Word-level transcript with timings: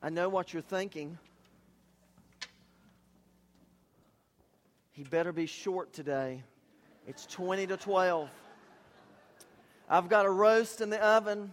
I 0.00 0.10
know 0.10 0.28
what 0.28 0.52
you're 0.52 0.62
thinking. 0.62 1.18
He 4.92 5.02
better 5.02 5.32
be 5.32 5.46
short 5.46 5.92
today. 5.92 6.44
It's 7.06 7.26
20 7.26 7.66
to 7.68 7.76
12. 7.76 8.30
I've 9.88 10.08
got 10.08 10.24
a 10.24 10.30
roast 10.30 10.80
in 10.80 10.90
the 10.90 11.04
oven. 11.04 11.50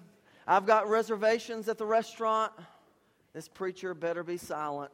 I've 0.48 0.68
got 0.68 0.88
reservations 0.88 1.68
at 1.70 1.80
the 1.80 1.86
restaurant. 1.86 2.52
This 3.34 3.48
preacher 3.48 3.96
better 3.96 4.24
be 4.24 4.38
silent. 4.38 4.92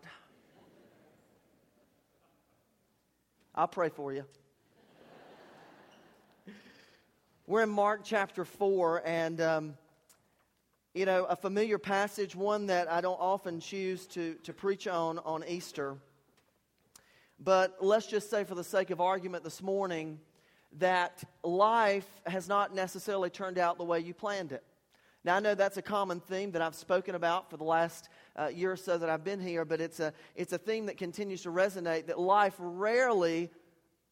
I'll 3.53 3.67
pray 3.67 3.89
for 3.89 4.13
you. 4.13 4.23
We're 7.47 7.63
in 7.63 7.69
Mark 7.69 8.01
chapter 8.05 8.45
4, 8.45 9.01
and, 9.05 9.41
um, 9.41 9.77
you 10.93 11.05
know, 11.05 11.23
a 11.25 11.35
familiar 11.37 11.77
passage, 11.77 12.35
one 12.35 12.65
that 12.67 12.91
I 12.91 12.99
don't 12.99 13.19
often 13.19 13.61
choose 13.61 14.05
to, 14.07 14.35
to 14.43 14.53
preach 14.53 14.87
on 14.87 15.19
on 15.19 15.43
Easter. 15.47 15.95
But 17.39 17.77
let's 17.79 18.07
just 18.07 18.29
say, 18.29 18.43
for 18.43 18.55
the 18.55 18.63
sake 18.63 18.89
of 18.89 18.99
argument 18.99 19.43
this 19.43 19.61
morning, 19.63 20.19
that 20.79 21.23
life 21.43 22.07
has 22.25 22.47
not 22.47 22.75
necessarily 22.75 23.29
turned 23.29 23.57
out 23.57 23.77
the 23.77 23.85
way 23.85 23.99
you 23.99 24.13
planned 24.13 24.51
it. 24.51 24.63
Now, 25.23 25.37
I 25.37 25.39
know 25.39 25.55
that's 25.55 25.77
a 25.77 25.81
common 25.81 26.19
theme 26.19 26.51
that 26.51 26.61
I've 26.61 26.75
spoken 26.75 27.15
about 27.15 27.49
for 27.49 27.57
the 27.57 27.63
last 27.63 28.09
uh, 28.35 28.47
year 28.47 28.71
or 28.71 28.77
so 28.77 28.97
that 28.97 29.09
I've 29.09 29.23
been 29.23 29.39
here, 29.39 29.63
but 29.65 29.79
it's 29.79 29.99
a, 29.99 30.13
it's 30.35 30.51
a 30.51 30.57
theme 30.57 30.87
that 30.87 30.97
continues 30.97 31.43
to 31.43 31.51
resonate 31.51 32.07
that 32.07 32.19
life 32.19 32.55
rarely, 32.57 33.49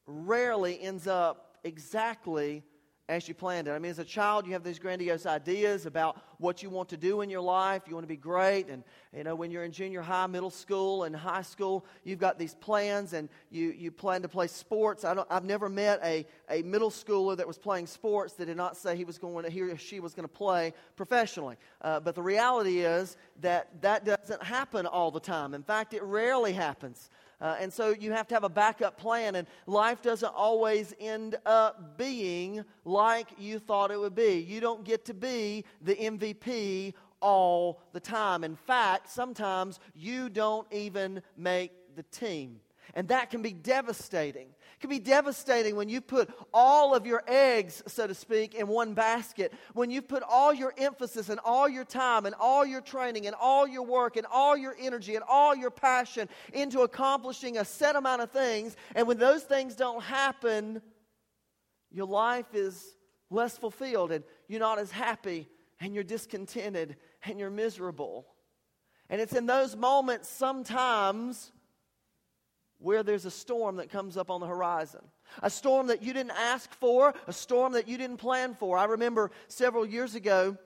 rarely 0.06 0.80
ends 0.82 1.08
up 1.08 1.58
exactly 1.64 2.64
as 3.10 3.28
you 3.28 3.34
planned 3.34 3.68
it. 3.68 3.72
I 3.72 3.80
mean, 3.80 3.90
as 3.90 3.98
a 3.98 4.06
child, 4.06 4.46
you 4.46 4.54
have 4.54 4.64
these 4.64 4.78
grandiose 4.78 5.26
ideas 5.26 5.88
about 5.88 6.22
what 6.38 6.62
you 6.62 6.70
want 6.70 6.90
to 6.90 6.98
do 6.98 7.22
in 7.22 7.30
your 7.30 7.42
life. 7.42 7.82
You 7.88 7.96
want 7.96 8.04
to 8.04 8.08
be 8.08 8.16
great. 8.16 8.70
And, 8.70 8.84
you 9.18 9.24
know, 9.24 9.34
when 9.34 9.50
you're 9.50 9.64
in 9.64 9.72
junior 9.72 10.04
high, 10.04 10.28
middle 10.28 10.52
school, 10.52 11.04
and 11.06 11.16
high 11.16 11.42
school, 11.42 11.88
you've 12.04 12.20
got 12.20 12.38
these 12.38 12.54
plans 12.54 13.14
and 13.14 13.28
you, 13.50 13.72
you 13.72 13.90
plan 13.90 14.22
to 14.22 14.28
play 14.28 14.46
sports. 14.46 15.04
I 15.04 15.16
don't, 15.16 15.28
I've 15.32 15.44
never 15.44 15.70
met 15.70 16.00
a, 16.04 16.24
a 16.52 16.62
middle 16.62 16.92
schooler 16.92 17.36
that 17.36 17.48
was 17.48 17.58
playing 17.58 17.88
sports 17.88 18.34
that 18.34 18.46
did 18.46 18.58
not 18.58 18.78
say 18.78 18.96
he 18.96 19.06
was 19.06 19.18
going 19.18 19.44
to, 19.44 19.50
he 19.50 19.62
or 19.64 19.76
she 19.76 20.00
was 20.00 20.14
going 20.14 20.28
to 20.28 20.34
play 20.34 20.74
professionally. 20.96 21.56
Uh, 21.82 22.00
but 22.00 22.14
the 22.14 22.22
reality 22.22 22.82
is 22.82 23.18
that 23.42 23.82
that 23.82 24.06
doesn't 24.06 24.44
happen 24.44 24.86
all 24.86 25.10
the 25.10 25.20
time. 25.20 25.56
In 25.56 25.64
fact, 25.64 25.96
it 25.96 26.04
rarely 26.04 26.54
happens. 26.54 27.10
Uh, 27.42 27.56
and 27.60 27.72
so 27.72 27.90
you 27.90 28.12
have 28.12 28.28
to 28.28 28.36
have 28.36 28.44
a 28.44 28.50
backup 28.50 28.98
plan, 28.98 29.36
and 29.36 29.48
life 29.66 30.02
doesn't 30.02 30.34
always 30.36 30.94
end 31.00 31.38
up 31.46 31.98
being 31.98 32.66
like 32.84 33.28
you 33.38 33.60
thought 33.60 33.92
it 33.92 34.00
would 34.00 34.16
be. 34.16 34.46
You 34.48 34.60
don't 34.60 34.84
get 34.84 35.06
to 35.06 35.14
be 35.14 35.64
the 35.82 35.96
MVP 35.96 36.94
all 37.22 37.82
the 37.94 38.00
time. 38.00 38.44
In 38.44 38.56
fact, 38.56 39.10
sometimes 39.10 39.80
you 39.96 40.30
don't 40.30 40.68
even 40.72 41.22
make 41.38 41.72
the 41.96 42.04
team. 42.04 42.60
And 42.96 43.08
that 43.10 43.30
can 43.30 43.42
be 43.42 43.54
devastating. 43.54 44.48
It 44.48 44.80
can 44.80 44.90
be 44.90 45.00
devastating 45.00 45.76
when 45.76 45.90
you 45.90 46.02
put 46.02 46.30
all 46.54 46.96
of 46.96 47.06
your 47.06 47.24
eggs, 47.28 47.84
so 47.88 48.08
to 48.08 48.16
speak, 48.16 48.56
in 48.56 48.68
one 48.68 48.94
basket. 48.94 49.54
When 49.74 49.92
you 49.92 50.02
put 50.02 50.24
all 50.24 50.54
your 50.54 50.74
emphasis 50.78 51.30
and 51.30 51.40
all 51.44 51.68
your 51.70 51.86
time 51.86 52.26
and 52.26 52.36
all 52.40 52.66
your 52.66 52.82
training 52.82 53.28
and 53.28 53.36
all 53.36 53.68
your 53.68 53.84
work 53.84 54.18
and 54.18 54.26
all 54.32 54.58
your 54.58 54.76
energy 54.80 55.16
and 55.16 55.24
all 55.28 55.56
your 55.56 55.72
passion 55.72 56.30
into 56.54 56.82
accomplishing 56.82 57.58
a 57.58 57.66
set 57.66 57.96
amount 57.96 58.22
of 58.22 58.32
things. 58.32 58.76
And 58.96 59.08
when 59.08 59.18
those 59.18 59.44
things 59.44 59.76
don't 59.76 60.04
happen, 60.04 60.82
your 61.92 62.08
life 62.08 62.54
is 62.54 62.96
less 63.30 63.58
fulfilled 63.58 64.12
and 64.12 64.24
you're 64.48 64.60
not 64.60 64.80
as 64.80 64.92
happy 64.92 65.48
and 65.80 65.94
you're 65.94 66.04
discontented 66.04 66.98
and 67.24 67.40
you're 67.40 67.50
miserable. 67.50 68.28
And 69.10 69.20
it's 69.20 69.34
in 69.34 69.46
those 69.46 69.76
moments 69.76 70.30
sometimes 70.30 71.52
where 72.80 73.04
there's 73.04 73.26
a 73.26 73.32
storm 73.32 73.76
that 73.78 73.90
comes 73.90 74.18
up 74.18 74.30
on 74.30 74.40
the 74.40 74.48
horizon. 74.48 75.02
A 75.44 75.50
storm 75.50 75.88
that 75.88 76.02
you 76.02 76.14
didn't 76.14 76.32
ask 76.32 76.74
for, 76.74 77.14
a 77.28 77.34
storm 77.34 77.74
that 77.74 77.88
you 77.88 77.98
didn't 77.98 78.18
plan 78.18 78.56
for. 78.56 78.78
I 78.78 78.86
remember 78.86 79.32
several 79.48 79.86
years 79.86 80.16
ago, 80.16 80.58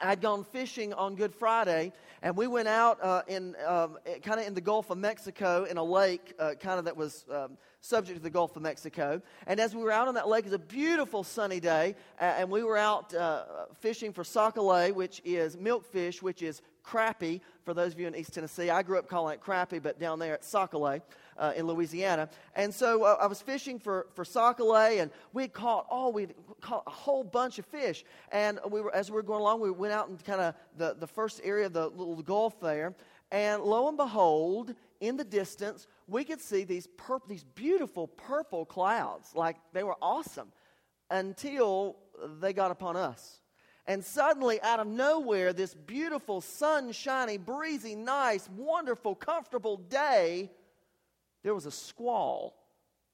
I'd 0.00 0.20
gone 0.20 0.42
fishing 0.44 0.92
on 0.92 1.14
Good 1.14 1.32
Friday, 1.32 1.92
and 2.22 2.36
we 2.36 2.46
went 2.46 2.66
out 2.66 3.02
uh, 3.02 3.22
in 3.28 3.54
um, 3.64 3.98
kind 4.22 4.40
of 4.40 4.46
in 4.46 4.54
the 4.54 4.60
Gulf 4.60 4.90
of 4.90 4.98
Mexico 4.98 5.64
in 5.64 5.76
a 5.76 5.84
lake, 5.84 6.34
uh, 6.38 6.54
kind 6.58 6.78
of 6.78 6.86
that 6.86 6.96
was 6.96 7.24
um, 7.30 7.56
subject 7.80 8.18
to 8.18 8.22
the 8.22 8.30
Gulf 8.30 8.56
of 8.56 8.62
Mexico. 8.62 9.22
And 9.46 9.60
as 9.60 9.74
we 9.74 9.82
were 9.82 9.92
out 9.92 10.08
on 10.08 10.14
that 10.14 10.26
lake, 10.26 10.46
it 10.46 10.48
was 10.48 10.54
a 10.54 10.58
beautiful 10.58 11.22
sunny 11.22 11.60
day, 11.60 11.94
uh, 12.20 12.24
and 12.24 12.50
we 12.50 12.64
were 12.64 12.76
out 12.76 13.14
uh, 13.14 13.44
fishing 13.80 14.12
for 14.12 14.24
sac-a-lait, 14.24 14.96
which 14.96 15.22
is 15.24 15.56
milkfish, 15.56 16.22
which 16.22 16.42
is 16.42 16.60
crappie 16.84 17.40
for 17.64 17.72
those 17.72 17.92
of 17.92 18.00
you 18.00 18.06
in 18.06 18.16
East 18.16 18.34
Tennessee. 18.34 18.70
I 18.70 18.82
grew 18.82 18.98
up 18.98 19.08
calling 19.08 19.34
it 19.34 19.40
crappie, 19.40 19.82
but 19.82 20.00
down 20.00 20.18
there 20.18 20.34
it's 20.34 20.48
sac-a-lait 20.48 21.02
uh, 21.38 21.52
in 21.56 21.66
Louisiana. 21.66 22.28
And 22.54 22.72
so 22.72 23.04
uh, 23.04 23.16
I 23.20 23.26
was 23.26 23.40
fishing 23.40 23.78
for, 23.78 24.06
for 24.14 24.24
sac-a-lait, 24.24 24.98
and 24.98 25.10
we 25.32 25.48
caught, 25.48 25.86
oh, 25.90 26.10
we 26.10 26.28
caught 26.60 26.84
a 26.86 26.90
whole 26.90 27.24
bunch 27.24 27.58
of 27.58 27.66
fish. 27.66 28.04
And 28.32 28.60
we 28.70 28.80
were, 28.80 28.94
as 28.94 29.10
we 29.10 29.14
were 29.14 29.22
going 29.22 29.40
along, 29.40 29.60
we 29.60 29.70
went 29.70 29.92
out 29.92 30.08
in 30.08 30.16
kind 30.18 30.40
of 30.40 30.54
the, 30.76 30.96
the 30.98 31.06
first 31.06 31.40
area 31.44 31.66
of 31.66 31.72
the 31.72 31.88
little 31.88 32.22
gulf 32.22 32.60
there. 32.60 32.94
And 33.30 33.62
lo 33.62 33.88
and 33.88 33.96
behold, 33.96 34.74
in 35.00 35.16
the 35.16 35.24
distance, 35.24 35.86
we 36.06 36.24
could 36.24 36.40
see 36.40 36.64
these, 36.64 36.86
pur- 36.96 37.20
these 37.28 37.44
beautiful 37.44 38.06
purple 38.06 38.64
clouds. 38.64 39.34
Like 39.34 39.56
they 39.72 39.82
were 39.82 39.96
awesome 40.00 40.52
until 41.10 41.96
they 42.40 42.52
got 42.52 42.70
upon 42.70 42.96
us. 42.96 43.40
And 43.86 44.02
suddenly, 44.02 44.62
out 44.62 44.80
of 44.80 44.86
nowhere, 44.86 45.52
this 45.52 45.74
beautiful, 45.74 46.40
sunshiny, 46.40 47.36
breezy, 47.36 47.94
nice, 47.94 48.48
wonderful, 48.56 49.14
comfortable 49.14 49.76
day 49.76 50.50
there 51.44 51.54
was 51.54 51.66
a 51.66 51.70
squall 51.70 52.56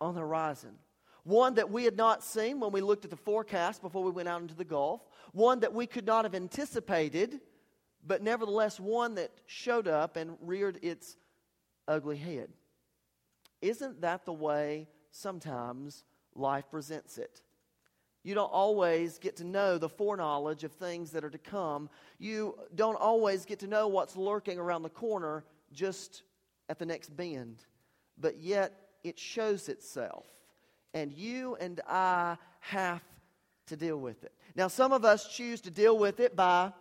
on 0.00 0.14
the 0.14 0.20
horizon. 0.20 0.76
One 1.24 1.54
that 1.54 1.70
we 1.70 1.84
had 1.84 1.96
not 1.96 2.22
seen 2.22 2.60
when 2.60 2.72
we 2.72 2.80
looked 2.80 3.04
at 3.04 3.10
the 3.10 3.16
forecast 3.16 3.82
before 3.82 4.02
we 4.02 4.10
went 4.10 4.28
out 4.28 4.40
into 4.40 4.54
the 4.54 4.64
Gulf. 4.64 5.02
One 5.32 5.60
that 5.60 5.74
we 5.74 5.86
could 5.86 6.06
not 6.06 6.24
have 6.24 6.34
anticipated, 6.34 7.40
but 8.06 8.22
nevertheless 8.22 8.80
one 8.80 9.16
that 9.16 9.32
showed 9.46 9.86
up 9.86 10.16
and 10.16 10.38
reared 10.40 10.78
its 10.80 11.16
ugly 11.86 12.16
head. 12.16 12.48
Isn't 13.60 14.00
that 14.00 14.24
the 14.24 14.32
way 14.32 14.88
sometimes 15.10 16.04
life 16.34 16.64
presents 16.70 17.18
it? 17.18 17.42
You 18.22 18.34
don't 18.34 18.52
always 18.52 19.18
get 19.18 19.36
to 19.36 19.44
know 19.44 19.76
the 19.76 19.88
foreknowledge 19.88 20.62
of 20.64 20.72
things 20.72 21.10
that 21.12 21.24
are 21.24 21.30
to 21.30 21.38
come. 21.38 21.90
You 22.18 22.58
don't 22.74 22.96
always 22.96 23.44
get 23.44 23.58
to 23.60 23.66
know 23.66 23.88
what's 23.88 24.16
lurking 24.16 24.58
around 24.58 24.82
the 24.82 24.88
corner 24.90 25.44
just 25.72 26.22
at 26.68 26.78
the 26.78 26.86
next 26.86 27.14
bend 27.16 27.64
but 28.20 28.38
yet 28.38 28.72
it 29.02 29.18
shows 29.18 29.68
itself. 29.68 30.26
And 30.92 31.12
you 31.12 31.56
and 31.60 31.80
I 31.88 32.36
have 32.60 33.02
to 33.66 33.76
deal 33.76 33.96
with 33.96 34.22
it. 34.24 34.32
Now, 34.54 34.68
some 34.68 34.92
of 34.92 35.04
us 35.04 35.28
choose 35.28 35.60
to 35.62 35.70
deal 35.70 35.96
with 35.96 36.20
it 36.20 36.34
by 36.34 36.72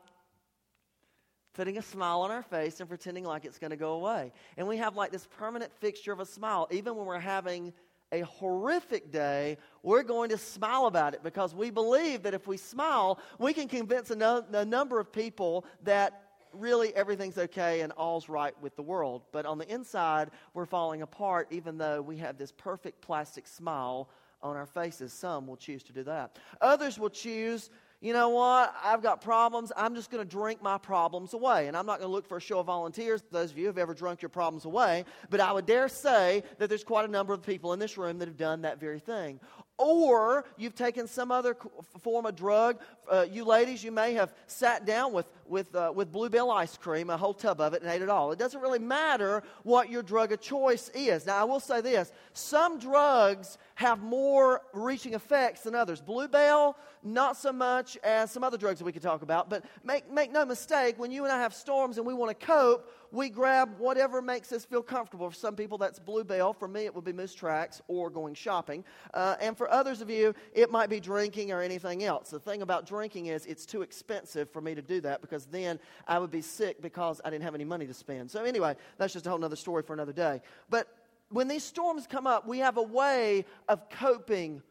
putting 1.53 1.77
a 1.77 1.81
smile 1.81 2.21
on 2.21 2.31
our 2.31 2.43
face 2.43 2.79
and 2.79 2.89
pretending 2.89 3.23
like 3.23 3.45
it's 3.45 3.59
going 3.59 3.71
to 3.71 3.77
go 3.77 3.93
away. 3.93 4.31
And 4.57 4.67
we 4.67 4.77
have 4.77 4.95
like 4.95 5.11
this 5.11 5.27
permanent 5.37 5.71
fixture 5.79 6.11
of 6.11 6.19
a 6.19 6.25
smile. 6.25 6.67
Even 6.71 6.95
when 6.95 7.05
we're 7.05 7.19
having 7.19 7.73
a 8.11 8.21
horrific 8.21 9.11
day, 9.11 9.57
we're 9.83 10.03
going 10.03 10.29
to 10.29 10.37
smile 10.37 10.87
about 10.87 11.13
it 11.13 11.23
because 11.23 11.53
we 11.53 11.69
believe 11.69 12.23
that 12.23 12.33
if 12.33 12.47
we 12.47 12.57
smile, 12.57 13.19
we 13.37 13.53
can 13.53 13.67
convince 13.67 14.09
a, 14.09 14.15
no, 14.15 14.43
a 14.51 14.65
number 14.65 14.99
of 14.99 15.11
people 15.11 15.65
that 15.83 16.28
really 16.53 16.95
everything's 16.95 17.37
okay 17.37 17.81
and 17.81 17.91
all's 17.93 18.29
right 18.29 18.53
with 18.61 18.75
the 18.75 18.81
world. 18.81 19.23
But 19.31 19.45
on 19.45 19.57
the 19.57 19.71
inside, 19.71 20.31
we're 20.53 20.65
falling 20.65 21.01
apart, 21.01 21.47
even 21.51 21.77
though 21.77 22.01
we 22.01 22.17
have 22.17 22.37
this 22.37 22.51
perfect 22.51 23.01
plastic 23.01 23.47
smile 23.47 24.09
on 24.41 24.55
our 24.55 24.65
faces. 24.65 25.13
Some 25.13 25.47
will 25.47 25.57
choose 25.57 25.83
to 25.83 25.93
do 25.93 26.03
that. 26.03 26.37
Others 26.61 26.97
will 26.97 27.09
choose, 27.09 27.69
you 28.01 28.13
know 28.13 28.29
what, 28.29 28.73
I've 28.83 29.03
got 29.03 29.21
problems. 29.21 29.71
I'm 29.75 29.95
just 29.95 30.09
going 30.09 30.23
to 30.23 30.29
drink 30.29 30.61
my 30.63 30.77
problems 30.77 31.33
away. 31.33 31.67
And 31.67 31.75
I'm 31.75 31.85
not 31.85 31.99
going 31.99 32.09
to 32.09 32.13
look 32.13 32.27
for 32.27 32.37
a 32.37 32.41
show 32.41 32.59
of 32.59 32.67
volunteers, 32.67 33.21
those 33.31 33.51
of 33.51 33.57
you 33.57 33.65
who 33.65 33.67
have 33.67 33.77
ever 33.77 33.93
drunk 33.93 34.21
your 34.21 34.29
problems 34.29 34.65
away. 34.65 35.05
But 35.29 35.41
I 35.41 35.51
would 35.51 35.65
dare 35.65 35.89
say 35.89 36.43
that 36.57 36.69
there's 36.69 36.83
quite 36.83 37.07
a 37.07 37.11
number 37.11 37.33
of 37.33 37.43
people 37.43 37.73
in 37.73 37.79
this 37.79 37.97
room 37.97 38.19
that 38.19 38.27
have 38.27 38.37
done 38.37 38.61
that 38.61 38.79
very 38.79 38.99
thing 38.99 39.39
or 39.79 40.43
you've 40.57 40.75
taken 40.75 41.07
some 41.07 41.31
other 41.31 41.57
form 42.01 42.25
of 42.25 42.35
drug. 42.35 42.79
Uh, 43.09 43.25
you 43.31 43.45
ladies, 43.45 43.83
you 43.83 43.91
may 43.91 44.13
have 44.13 44.33
sat 44.45 44.85
down 44.85 45.13
with, 45.13 45.25
with, 45.49 45.73
uh, 45.75 45.91
with 45.93 46.11
Bluebell 46.11 46.51
ice 46.51 46.77
cream, 46.77 47.09
a 47.09 47.17
whole 47.17 47.33
tub 47.33 47.59
of 47.59 47.73
it, 47.73 47.81
and 47.81 47.91
ate 47.91 48.01
it 48.01 48.09
all. 48.09 48.31
It 48.31 48.39
doesn't 48.39 48.61
really 48.61 48.79
matter 48.79 49.43
what 49.63 49.89
your 49.89 50.03
drug 50.03 50.31
of 50.31 50.41
choice 50.41 50.89
is. 50.93 51.25
Now, 51.25 51.41
I 51.41 51.43
will 51.43 51.59
say 51.59 51.81
this 51.81 52.11
some 52.33 52.79
drugs 52.79 53.57
have 53.75 54.01
more 54.01 54.61
reaching 54.73 55.13
effects 55.13 55.61
than 55.61 55.75
others. 55.75 56.01
Bluebell, 56.01 56.77
not 57.03 57.37
so 57.37 57.51
much 57.51 57.97
as 58.03 58.31
some 58.31 58.43
other 58.43 58.57
drugs 58.57 58.79
that 58.79 58.85
we 58.85 58.91
could 58.91 59.01
talk 59.01 59.21
about, 59.21 59.49
but 59.49 59.63
make, 59.83 60.11
make 60.11 60.31
no 60.31 60.45
mistake, 60.45 60.99
when 60.99 61.11
you 61.11 61.23
and 61.23 61.31
I 61.31 61.39
have 61.39 61.53
storms 61.53 61.97
and 61.97 62.05
we 62.05 62.13
want 62.13 62.37
to 62.37 62.45
cope, 62.45 62.91
we 63.11 63.29
grab 63.29 63.79
whatever 63.79 64.21
makes 64.21 64.51
us 64.51 64.65
feel 64.65 64.83
comfortable. 64.83 65.29
For 65.29 65.35
some 65.35 65.55
people, 65.55 65.77
that's 65.77 65.99
Bluebell. 65.99 66.53
For 66.53 66.67
me, 66.67 66.85
it 66.85 66.93
would 66.93 67.03
be 67.03 67.13
Moose 67.13 67.33
Tracks 67.33 67.81
or 67.87 68.09
going 68.09 68.35
shopping. 68.35 68.83
Uh, 69.13 69.35
and 69.41 69.57
for 69.57 69.69
others 69.71 70.01
of 70.01 70.09
you, 70.09 70.33
it 70.53 70.69
might 70.71 70.89
be 70.89 70.99
drinking 70.99 71.51
or 71.51 71.61
anything 71.61 72.03
else. 72.03 72.29
The 72.29 72.39
thing 72.39 72.61
about 72.61 72.85
drinking 72.85 73.27
is 73.27 73.45
it's 73.45 73.65
too 73.65 73.81
expensive 73.81 74.49
for 74.49 74.61
me 74.61 74.75
to 74.75 74.81
do 74.81 75.01
that 75.01 75.21
because 75.21 75.38
because 75.39 75.51
then 75.51 75.79
I 76.07 76.19
would 76.19 76.31
be 76.31 76.41
sick 76.41 76.81
because 76.81 77.21
I 77.23 77.29
didn't 77.29 77.43
have 77.43 77.55
any 77.55 77.65
money 77.65 77.87
to 77.87 77.93
spend. 77.93 78.31
So, 78.31 78.43
anyway, 78.43 78.75
that's 78.97 79.13
just 79.13 79.25
a 79.25 79.29
whole 79.29 79.43
other 79.43 79.55
story 79.55 79.83
for 79.83 79.93
another 79.93 80.13
day. 80.13 80.41
But 80.69 80.87
when 81.29 81.47
these 81.47 81.63
storms 81.63 82.07
come 82.07 82.27
up, 82.27 82.47
we 82.47 82.59
have 82.59 82.77
a 82.77 82.83
way 82.83 83.45
of 83.67 83.89
coping 83.89 84.61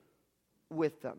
with 0.71 1.01
them. 1.01 1.19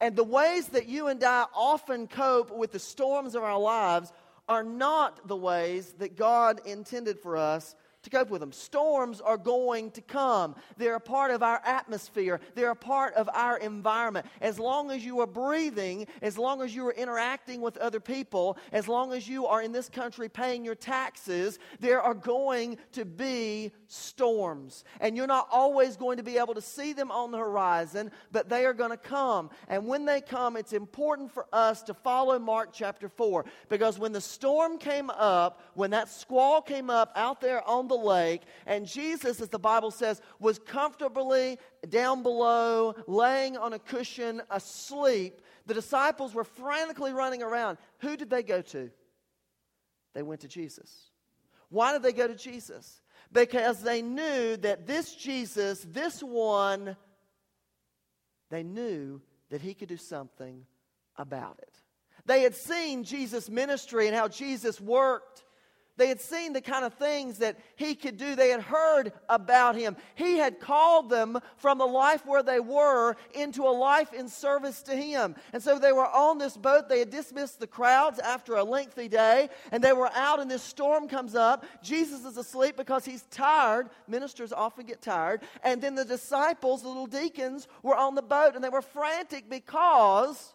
And 0.00 0.16
the 0.16 0.24
ways 0.24 0.68
that 0.68 0.88
you 0.88 1.06
and 1.06 1.22
I 1.22 1.44
often 1.54 2.08
cope 2.08 2.50
with 2.50 2.72
the 2.72 2.78
storms 2.80 3.34
of 3.36 3.44
our 3.44 3.58
lives 3.58 4.12
are 4.48 4.64
not 4.64 5.28
the 5.28 5.36
ways 5.36 5.94
that 5.98 6.16
God 6.16 6.60
intended 6.66 7.20
for 7.20 7.36
us 7.36 7.76
to 8.02 8.10
cope 8.10 8.30
with 8.30 8.40
them. 8.40 8.52
Storms 8.52 9.20
are 9.20 9.36
going 9.36 9.90
to 9.92 10.00
come. 10.00 10.56
They're 10.76 10.96
a 10.96 11.00
part 11.00 11.30
of 11.30 11.42
our 11.42 11.60
atmosphere, 11.64 12.40
they're 12.54 12.70
a 12.70 12.76
part 12.76 13.14
of 13.14 13.28
our 13.32 13.58
environment. 13.58 14.26
As 14.40 14.58
long 14.58 14.90
as 14.90 15.04
you 15.04 15.20
are 15.20 15.26
breathing, 15.26 16.06
as 16.20 16.36
long 16.36 16.62
as 16.62 16.74
you 16.74 16.86
are 16.86 16.92
interacting 16.92 17.60
with 17.60 17.76
other 17.76 18.00
people, 18.00 18.58
as 18.72 18.88
long 18.88 19.12
as 19.12 19.28
you 19.28 19.46
are 19.46 19.62
in 19.62 19.72
this 19.72 19.88
country 19.88 20.28
paying 20.28 20.64
your 20.64 20.74
taxes, 20.74 21.58
there 21.80 22.00
are 22.00 22.14
going 22.14 22.76
to 22.92 23.04
be 23.04 23.72
storms. 23.86 24.84
And 25.00 25.16
you're 25.16 25.26
not 25.26 25.48
always 25.50 25.96
going 25.96 26.16
to 26.16 26.22
be 26.22 26.38
able 26.38 26.54
to 26.54 26.60
see 26.60 26.92
them 26.92 27.10
on 27.10 27.30
the 27.30 27.38
horizon, 27.38 28.10
but 28.32 28.48
they 28.48 28.64
are 28.64 28.72
going 28.72 28.90
to 28.90 28.96
come. 28.96 29.50
And 29.68 29.86
when 29.86 30.04
they 30.04 30.20
come, 30.20 30.56
it's 30.56 30.72
important 30.72 31.32
for 31.32 31.46
us 31.52 31.82
to 31.84 31.94
follow 31.94 32.38
Mark 32.38 32.70
chapter 32.72 33.08
4 33.08 33.44
because 33.68 33.98
when 33.98 34.12
the 34.12 34.20
storm 34.20 34.78
came 34.78 35.10
up, 35.10 35.62
when 35.74 35.90
that 35.90 36.08
squall 36.08 36.60
came 36.60 36.90
up 36.90 37.12
out 37.14 37.40
there 37.40 37.66
on 37.68 37.88
the 37.98 38.04
lake, 38.04 38.42
and 38.66 38.86
Jesus, 38.86 39.40
as 39.40 39.48
the 39.48 39.58
Bible 39.58 39.90
says, 39.90 40.20
was 40.38 40.58
comfortably 40.58 41.58
down 41.88 42.22
below, 42.22 42.94
laying 43.06 43.56
on 43.56 43.72
a 43.72 43.78
cushion, 43.78 44.42
asleep, 44.50 45.40
the 45.66 45.74
disciples 45.74 46.34
were 46.34 46.44
frantically 46.44 47.12
running 47.12 47.42
around. 47.42 47.78
Who 47.98 48.16
did 48.16 48.30
they 48.30 48.42
go 48.42 48.62
to? 48.62 48.90
They 50.14 50.22
went 50.22 50.40
to 50.42 50.48
Jesus. 50.48 51.10
Why 51.68 51.92
did 51.92 52.02
they 52.02 52.12
go 52.12 52.26
to 52.26 52.34
Jesus? 52.34 53.00
Because 53.32 53.82
they 53.82 54.02
knew 54.02 54.56
that 54.58 54.86
this 54.86 55.14
Jesus, 55.14 55.86
this 55.88 56.22
one, 56.22 56.96
they 58.50 58.62
knew 58.62 59.22
that 59.50 59.62
he 59.62 59.72
could 59.72 59.88
do 59.88 59.96
something 59.96 60.66
about 61.16 61.58
it. 61.62 61.74
They 62.26 62.42
had 62.42 62.54
seen 62.54 63.04
Jesus' 63.04 63.48
ministry 63.48 64.06
and 64.06 64.14
how 64.14 64.28
Jesus 64.28 64.80
worked. 64.80 65.44
They 65.98 66.08
had 66.08 66.20
seen 66.22 66.54
the 66.54 66.62
kind 66.62 66.86
of 66.86 66.94
things 66.94 67.38
that 67.38 67.58
he 67.76 67.94
could 67.94 68.16
do. 68.16 68.34
They 68.34 68.48
had 68.48 68.62
heard 68.62 69.12
about 69.28 69.76
him. 69.76 69.96
He 70.14 70.38
had 70.38 70.58
called 70.58 71.10
them 71.10 71.38
from 71.58 71.76
the 71.76 71.86
life 71.86 72.24
where 72.24 72.42
they 72.42 72.60
were 72.60 73.14
into 73.34 73.64
a 73.64 73.70
life 73.70 74.14
in 74.14 74.28
service 74.28 74.82
to 74.84 74.96
him. 74.96 75.34
And 75.52 75.62
so 75.62 75.78
they 75.78 75.92
were 75.92 76.06
on 76.06 76.38
this 76.38 76.56
boat. 76.56 76.88
They 76.88 77.00
had 77.00 77.10
dismissed 77.10 77.60
the 77.60 77.66
crowds 77.66 78.18
after 78.18 78.54
a 78.54 78.64
lengthy 78.64 79.08
day, 79.08 79.50
and 79.70 79.84
they 79.84 79.92
were 79.92 80.10
out, 80.14 80.40
and 80.40 80.50
this 80.50 80.62
storm 80.62 81.08
comes 81.08 81.34
up. 81.34 81.66
Jesus 81.82 82.24
is 82.24 82.38
asleep 82.38 82.76
because 82.78 83.04
he's 83.04 83.22
tired. 83.24 83.90
Ministers 84.08 84.52
often 84.52 84.86
get 84.86 85.02
tired. 85.02 85.42
And 85.62 85.82
then 85.82 85.94
the 85.94 86.06
disciples, 86.06 86.82
the 86.82 86.88
little 86.88 87.06
deacons, 87.06 87.68
were 87.82 87.96
on 87.96 88.14
the 88.14 88.22
boat, 88.22 88.54
and 88.54 88.64
they 88.64 88.70
were 88.70 88.82
frantic 88.82 89.50
because 89.50 90.54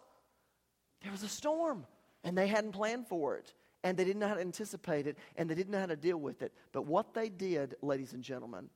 there 1.02 1.12
was 1.12 1.22
a 1.22 1.28
storm, 1.28 1.86
and 2.24 2.36
they 2.36 2.48
hadn't 2.48 2.72
planned 2.72 3.06
for 3.06 3.36
it 3.36 3.54
and 3.84 3.96
they 3.96 4.04
didn't 4.04 4.20
know 4.20 4.28
how 4.28 4.34
to 4.34 4.40
anticipate 4.40 5.06
it, 5.06 5.16
and 5.36 5.48
they 5.48 5.54
didn't 5.54 5.72
know 5.72 5.80
how 5.80 5.86
to 5.86 5.96
deal 5.96 6.18
with 6.18 6.42
it. 6.42 6.52
But 6.72 6.86
what 6.86 7.14
they 7.14 7.28
did, 7.28 7.76
ladies 7.82 8.12
and 8.12 8.22
gentlemen, 8.22 8.68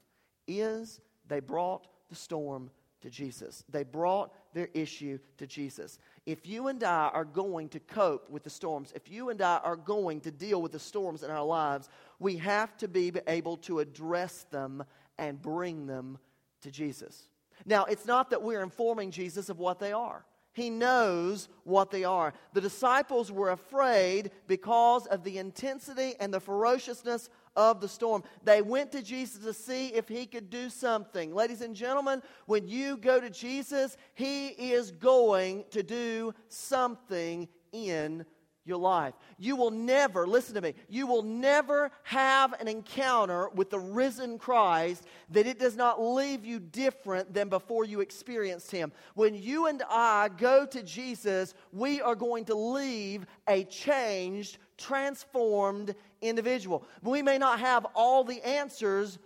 is 0.46 1.00
they 1.28 1.40
brought 1.40 1.88
the 2.08 2.14
storm 2.14 2.70
to 3.02 3.10
Jesus. 3.10 3.64
They 3.68 3.82
brought 3.82 4.32
their 4.54 4.68
issue 4.74 5.18
to 5.38 5.46
Jesus. 5.46 5.98
If 6.24 6.46
you 6.46 6.68
and 6.68 6.82
I 6.84 7.10
are 7.12 7.24
going 7.24 7.68
to 7.70 7.80
cope 7.80 8.30
with 8.30 8.44
the 8.44 8.50
storms, 8.50 8.92
if 8.94 9.10
you 9.10 9.30
and 9.30 9.42
I 9.42 9.58
are 9.58 9.76
going 9.76 10.20
to 10.20 10.30
deal 10.30 10.62
with 10.62 10.72
the 10.72 10.78
storms 10.78 11.22
in 11.22 11.30
our 11.30 11.44
lives, 11.44 11.88
we 12.18 12.36
have 12.36 12.76
to 12.78 12.88
be 12.88 13.12
able 13.26 13.56
to 13.58 13.80
address 13.80 14.46
them 14.50 14.84
and 15.18 15.42
bring 15.42 15.86
them 15.86 16.18
to 16.62 16.70
Jesus. 16.70 17.28
Now, 17.66 17.84
it's 17.84 18.06
not 18.06 18.30
that 18.30 18.42
we're 18.42 18.62
informing 18.62 19.10
Jesus 19.10 19.48
of 19.48 19.58
what 19.58 19.78
they 19.78 19.92
are. 19.92 20.24
He 20.52 20.68
knows 20.68 21.48
what 21.64 21.90
they 21.90 22.04
are. 22.04 22.34
The 22.52 22.60
disciples 22.60 23.32
were 23.32 23.50
afraid 23.50 24.30
because 24.46 25.06
of 25.06 25.24
the 25.24 25.38
intensity 25.38 26.14
and 26.20 26.32
the 26.32 26.40
ferociousness 26.40 27.30
of 27.56 27.80
the 27.80 27.88
storm. 27.88 28.22
They 28.44 28.62
went 28.62 28.92
to 28.92 29.02
Jesus 29.02 29.42
to 29.44 29.54
see 29.54 29.88
if 29.88 30.08
he 30.08 30.26
could 30.26 30.50
do 30.50 30.68
something. 30.68 31.34
Ladies 31.34 31.62
and 31.62 31.74
gentlemen, 31.74 32.22
when 32.46 32.68
you 32.68 32.96
go 32.96 33.20
to 33.20 33.30
Jesus, 33.30 33.96
he 34.14 34.48
is 34.48 34.90
going 34.90 35.64
to 35.70 35.82
do 35.82 36.34
something 36.48 37.48
in 37.72 38.26
your 38.64 38.78
life. 38.78 39.14
You 39.38 39.56
will 39.56 39.70
never, 39.70 40.26
listen 40.26 40.54
to 40.54 40.60
me, 40.60 40.74
you 40.88 41.06
will 41.06 41.22
never 41.22 41.90
have 42.04 42.52
an 42.60 42.68
encounter 42.68 43.48
with 43.50 43.70
the 43.70 43.78
risen 43.78 44.38
Christ 44.38 45.04
that 45.30 45.46
it 45.46 45.58
does 45.58 45.76
not 45.76 46.02
leave 46.02 46.44
you 46.44 46.60
different 46.60 47.34
than 47.34 47.48
before 47.48 47.84
you 47.84 48.00
experienced 48.00 48.70
him. 48.70 48.92
When 49.14 49.34
you 49.34 49.66
and 49.66 49.82
I 49.88 50.28
go 50.36 50.64
to 50.66 50.82
Jesus, 50.82 51.54
we 51.72 52.00
are 52.00 52.14
going 52.14 52.44
to 52.46 52.54
leave 52.54 53.26
a 53.48 53.64
changed, 53.64 54.58
transformed 54.78 55.94
individual. 56.20 56.84
We 57.02 57.22
may 57.22 57.38
not 57.38 57.58
have 57.60 57.86
all 57.94 58.22
the 58.22 58.42
answers, 58.42 59.18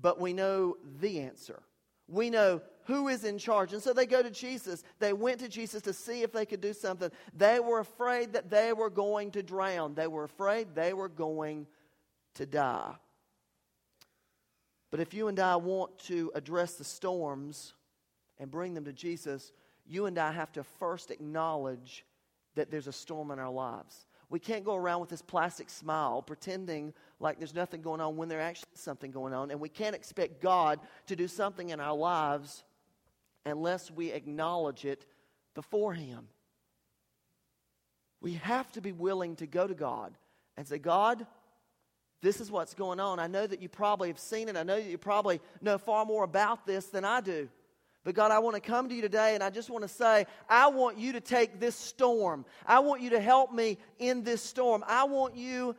but 0.00 0.20
we 0.20 0.32
know 0.32 0.76
the 1.00 1.20
answer. 1.20 1.62
We 2.08 2.28
know 2.28 2.60
who 2.84 3.08
is 3.08 3.24
in 3.24 3.38
charge. 3.38 3.72
And 3.72 3.82
so 3.82 3.92
they 3.92 4.06
go 4.06 4.22
to 4.22 4.30
Jesus. 4.30 4.82
They 4.98 5.12
went 5.12 5.40
to 5.40 5.48
Jesus 5.48 5.82
to 5.82 5.92
see 5.92 6.22
if 6.22 6.32
they 6.32 6.46
could 6.46 6.60
do 6.60 6.72
something. 6.72 7.10
They 7.34 7.60
were 7.60 7.80
afraid 7.80 8.32
that 8.32 8.50
they 8.50 8.72
were 8.72 8.90
going 8.90 9.30
to 9.32 9.42
drown, 9.42 9.94
they 9.94 10.06
were 10.06 10.24
afraid 10.24 10.74
they 10.74 10.92
were 10.92 11.08
going 11.08 11.66
to 12.34 12.46
die. 12.46 12.94
But 14.90 15.00
if 15.00 15.14
you 15.14 15.28
and 15.28 15.40
I 15.40 15.56
want 15.56 15.98
to 16.00 16.30
address 16.34 16.74
the 16.74 16.84
storms 16.84 17.72
and 18.38 18.50
bring 18.50 18.74
them 18.74 18.84
to 18.84 18.92
Jesus, 18.92 19.52
you 19.86 20.04
and 20.06 20.18
I 20.18 20.32
have 20.32 20.52
to 20.52 20.62
first 20.62 21.10
acknowledge 21.10 22.04
that 22.54 22.70
there's 22.70 22.86
a 22.88 22.92
storm 22.92 23.30
in 23.30 23.38
our 23.38 23.50
lives. 23.50 24.06
We 24.28 24.38
can't 24.38 24.64
go 24.64 24.76
around 24.76 25.00
with 25.00 25.10
this 25.10 25.22
plastic 25.22 25.70
smile 25.70 26.22
pretending 26.22 26.92
like 27.20 27.38
there's 27.38 27.54
nothing 27.54 27.82
going 27.82 28.00
on 28.00 28.16
when 28.16 28.28
there's 28.28 28.42
actually 28.42 28.68
something 28.74 29.10
going 29.10 29.32
on. 29.32 29.50
And 29.50 29.60
we 29.60 29.68
can't 29.68 29.94
expect 29.94 30.40
God 30.40 30.80
to 31.06 31.16
do 31.16 31.28
something 31.28 31.70
in 31.70 31.80
our 31.80 31.96
lives 31.96 32.64
unless 33.44 33.90
we 33.90 34.12
acknowledge 34.12 34.84
it 34.84 35.06
before 35.54 35.94
Him. 35.94 36.28
We 38.20 38.34
have 38.34 38.70
to 38.72 38.80
be 38.80 38.92
willing 38.92 39.36
to 39.36 39.46
go 39.46 39.66
to 39.66 39.74
God 39.74 40.14
and 40.56 40.66
say, 40.66 40.78
God, 40.78 41.26
this 42.20 42.40
is 42.40 42.50
what's 42.50 42.74
going 42.74 43.00
on. 43.00 43.18
I 43.18 43.26
know 43.26 43.46
that 43.46 43.60
you 43.60 43.68
probably 43.68 44.08
have 44.08 44.18
seen 44.18 44.48
it. 44.48 44.56
I 44.56 44.62
know 44.62 44.76
that 44.76 44.88
you 44.88 44.96
probably 44.96 45.40
know 45.60 45.76
far 45.76 46.04
more 46.04 46.22
about 46.22 46.66
this 46.66 46.86
than 46.86 47.04
I 47.04 47.20
do. 47.20 47.48
But 48.04 48.14
God, 48.14 48.30
I 48.30 48.38
want 48.40 48.54
to 48.54 48.60
come 48.60 48.88
to 48.88 48.94
you 48.94 49.02
today 49.02 49.34
and 49.34 49.44
I 49.44 49.50
just 49.50 49.70
want 49.70 49.82
to 49.82 49.88
say, 49.88 50.26
I 50.48 50.68
want 50.68 50.98
you 50.98 51.12
to 51.12 51.20
take 51.20 51.60
this 51.60 51.76
storm. 51.76 52.44
I 52.66 52.80
want 52.80 53.00
you 53.00 53.10
to 53.10 53.20
help 53.20 53.52
me 53.52 53.78
in 53.98 54.22
this 54.24 54.42
storm. 54.42 54.84
I 54.86 55.04
want 55.04 55.36
you 55.36 55.76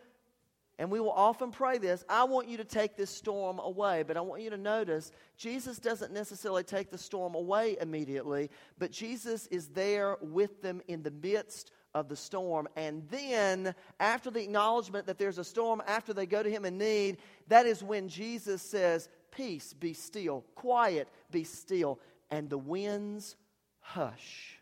and 0.79 0.89
we 0.89 0.99
will 0.99 1.11
often 1.11 1.51
pray 1.51 1.77
this 1.77 2.03
I 2.09 2.23
want 2.23 2.47
you 2.47 2.57
to 2.57 2.63
take 2.63 2.95
this 2.95 3.09
storm 3.09 3.59
away. 3.59 4.03
But 4.03 4.17
I 4.17 4.21
want 4.21 4.41
you 4.41 4.49
to 4.49 4.57
notice 4.57 5.11
Jesus 5.37 5.77
doesn't 5.77 6.13
necessarily 6.13 6.63
take 6.63 6.89
the 6.89 6.97
storm 6.97 7.35
away 7.35 7.77
immediately, 7.79 8.49
but 8.79 8.91
Jesus 8.91 9.47
is 9.47 9.67
there 9.67 10.17
with 10.21 10.61
them 10.61 10.81
in 10.87 11.03
the 11.03 11.11
midst 11.11 11.71
of 11.93 12.09
the 12.09 12.15
storm. 12.15 12.67
And 12.75 13.07
then, 13.09 13.75
after 13.99 14.31
the 14.31 14.41
acknowledgement 14.41 15.05
that 15.05 15.19
there's 15.19 15.37
a 15.37 15.43
storm, 15.43 15.81
after 15.85 16.13
they 16.13 16.25
go 16.25 16.41
to 16.41 16.49
him 16.49 16.65
in 16.65 16.77
need, 16.77 17.17
that 17.47 17.65
is 17.65 17.83
when 17.83 18.09
Jesus 18.09 18.61
says, 18.61 19.09
Peace, 19.31 19.73
be 19.73 19.93
still. 19.93 20.43
Quiet, 20.55 21.07
be 21.31 21.43
still. 21.43 21.99
And 22.29 22.49
the 22.49 22.57
winds 22.57 23.35
hush. 23.79 24.59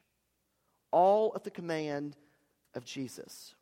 All 0.91 1.31
at 1.35 1.43
the 1.43 1.51
command 1.51 2.17
of 2.73 2.85
Jesus. 2.85 3.55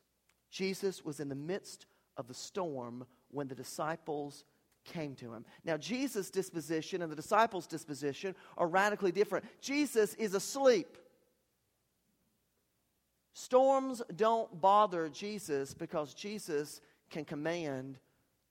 Jesus 0.50 1.04
was 1.04 1.20
in 1.20 1.28
the 1.28 1.34
midst 1.34 1.86
of 2.20 2.28
the 2.28 2.34
storm 2.34 3.04
when 3.30 3.48
the 3.48 3.54
disciples 3.54 4.44
came 4.84 5.14
to 5.16 5.32
him. 5.32 5.44
Now, 5.64 5.76
Jesus' 5.76 6.30
disposition 6.30 7.02
and 7.02 7.10
the 7.10 7.16
disciples' 7.16 7.66
disposition 7.66 8.34
are 8.56 8.68
radically 8.68 9.12
different. 9.12 9.44
Jesus 9.60 10.14
is 10.14 10.34
asleep. 10.34 10.96
Storms 13.32 14.02
don't 14.16 14.60
bother 14.60 15.08
Jesus 15.08 15.74
because 15.74 16.14
Jesus 16.14 16.80
can 17.10 17.24
command 17.24 17.98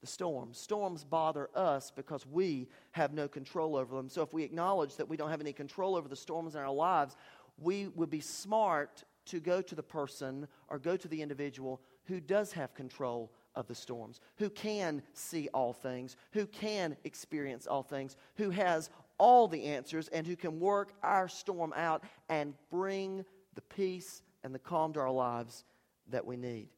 the 0.01 0.07
storms. 0.07 0.57
Storms 0.57 1.03
bother 1.03 1.49
us 1.55 1.91
because 1.91 2.25
we 2.25 2.69
have 2.91 3.13
no 3.13 3.27
control 3.27 3.75
over 3.75 3.95
them. 3.95 4.09
So, 4.09 4.21
if 4.21 4.33
we 4.33 4.43
acknowledge 4.43 4.95
that 4.95 5.09
we 5.09 5.17
don't 5.17 5.29
have 5.29 5.41
any 5.41 5.53
control 5.53 5.95
over 5.95 6.07
the 6.07 6.15
storms 6.15 6.55
in 6.55 6.61
our 6.61 6.71
lives, 6.71 7.15
we 7.57 7.87
would 7.87 8.09
be 8.09 8.21
smart 8.21 9.03
to 9.25 9.39
go 9.39 9.61
to 9.61 9.75
the 9.75 9.83
person 9.83 10.47
or 10.69 10.79
go 10.79 10.95
to 10.95 11.07
the 11.07 11.21
individual 11.21 11.81
who 12.05 12.19
does 12.19 12.51
have 12.53 12.73
control 12.73 13.31
of 13.55 13.67
the 13.67 13.75
storms, 13.75 14.19
who 14.37 14.49
can 14.49 15.01
see 15.13 15.49
all 15.53 15.73
things, 15.73 16.15
who 16.31 16.45
can 16.45 16.95
experience 17.03 17.67
all 17.67 17.83
things, 17.83 18.15
who 18.35 18.49
has 18.49 18.89
all 19.17 19.47
the 19.47 19.65
answers, 19.65 20.07
and 20.09 20.25
who 20.25 20.35
can 20.35 20.59
work 20.59 20.93
our 21.03 21.27
storm 21.27 21.73
out 21.75 22.03
and 22.29 22.53
bring 22.69 23.25
the 23.55 23.61
peace 23.61 24.21
and 24.43 24.55
the 24.55 24.59
calm 24.59 24.93
to 24.93 24.99
our 24.99 25.11
lives 25.11 25.65
that 26.09 26.25
we 26.25 26.37
need. 26.37 26.69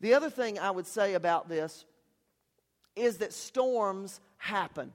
The 0.00 0.14
other 0.14 0.30
thing 0.30 0.58
I 0.58 0.70
would 0.70 0.86
say 0.86 1.14
about 1.14 1.48
this 1.48 1.84
is 2.94 3.18
that 3.18 3.32
storms 3.32 4.20
happen. 4.36 4.92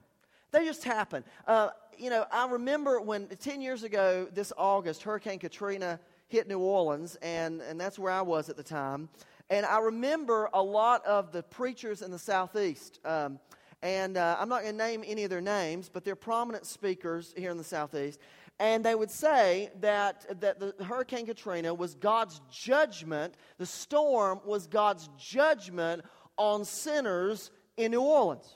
They 0.50 0.64
just 0.64 0.84
happen. 0.84 1.24
Uh, 1.46 1.70
you 1.98 2.10
know, 2.10 2.26
I 2.30 2.48
remember 2.48 3.00
when 3.00 3.26
10 3.26 3.60
years 3.60 3.82
ago, 3.82 4.28
this 4.32 4.52
August, 4.56 5.02
Hurricane 5.02 5.38
Katrina 5.38 6.00
hit 6.28 6.48
New 6.48 6.58
Orleans, 6.58 7.16
and, 7.22 7.60
and 7.62 7.80
that's 7.80 7.98
where 7.98 8.12
I 8.12 8.22
was 8.22 8.48
at 8.48 8.56
the 8.56 8.62
time. 8.62 9.08
And 9.50 9.66
I 9.66 9.78
remember 9.78 10.48
a 10.52 10.62
lot 10.62 11.04
of 11.04 11.32
the 11.32 11.42
preachers 11.42 12.02
in 12.02 12.10
the 12.10 12.18
Southeast. 12.18 12.98
Um, 13.04 13.38
and 13.82 14.16
uh, 14.16 14.36
I'm 14.40 14.48
not 14.48 14.62
going 14.62 14.78
to 14.78 14.84
name 14.84 15.04
any 15.06 15.24
of 15.24 15.30
their 15.30 15.42
names, 15.42 15.90
but 15.92 16.04
they're 16.04 16.16
prominent 16.16 16.64
speakers 16.64 17.34
here 17.36 17.50
in 17.50 17.58
the 17.58 17.64
Southeast. 17.64 18.18
And 18.58 18.84
they 18.84 18.94
would 18.94 19.10
say 19.10 19.70
that, 19.80 20.40
that 20.40 20.60
the 20.60 20.84
Hurricane 20.84 21.26
Katrina 21.26 21.74
was 21.74 21.94
God's 21.94 22.40
judgment, 22.50 23.34
the 23.58 23.66
storm 23.66 24.40
was 24.44 24.66
God's 24.66 25.10
judgment 25.18 26.02
on 26.36 26.64
sinners 26.64 27.50
in 27.76 27.90
New 27.90 28.00
Orleans. 28.00 28.46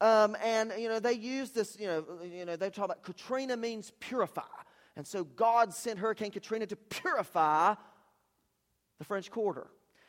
Um, 0.00 0.36
and, 0.44 0.72
you 0.78 0.88
know, 0.88 1.00
they 1.00 1.14
use 1.14 1.50
this, 1.50 1.78
you 1.78 1.86
know, 1.86 2.04
you 2.22 2.44
know, 2.44 2.56
they 2.56 2.70
talk 2.70 2.84
about 2.84 3.02
Katrina 3.02 3.56
means 3.56 3.92
purify. 4.00 4.42
And 4.96 5.06
so 5.06 5.24
God 5.24 5.72
sent 5.72 5.98
Hurricane 5.98 6.30
Katrina 6.30 6.66
to 6.66 6.76
purify 6.76 7.74
the 8.98 9.04
French 9.04 9.30
Quarter. 9.30 9.68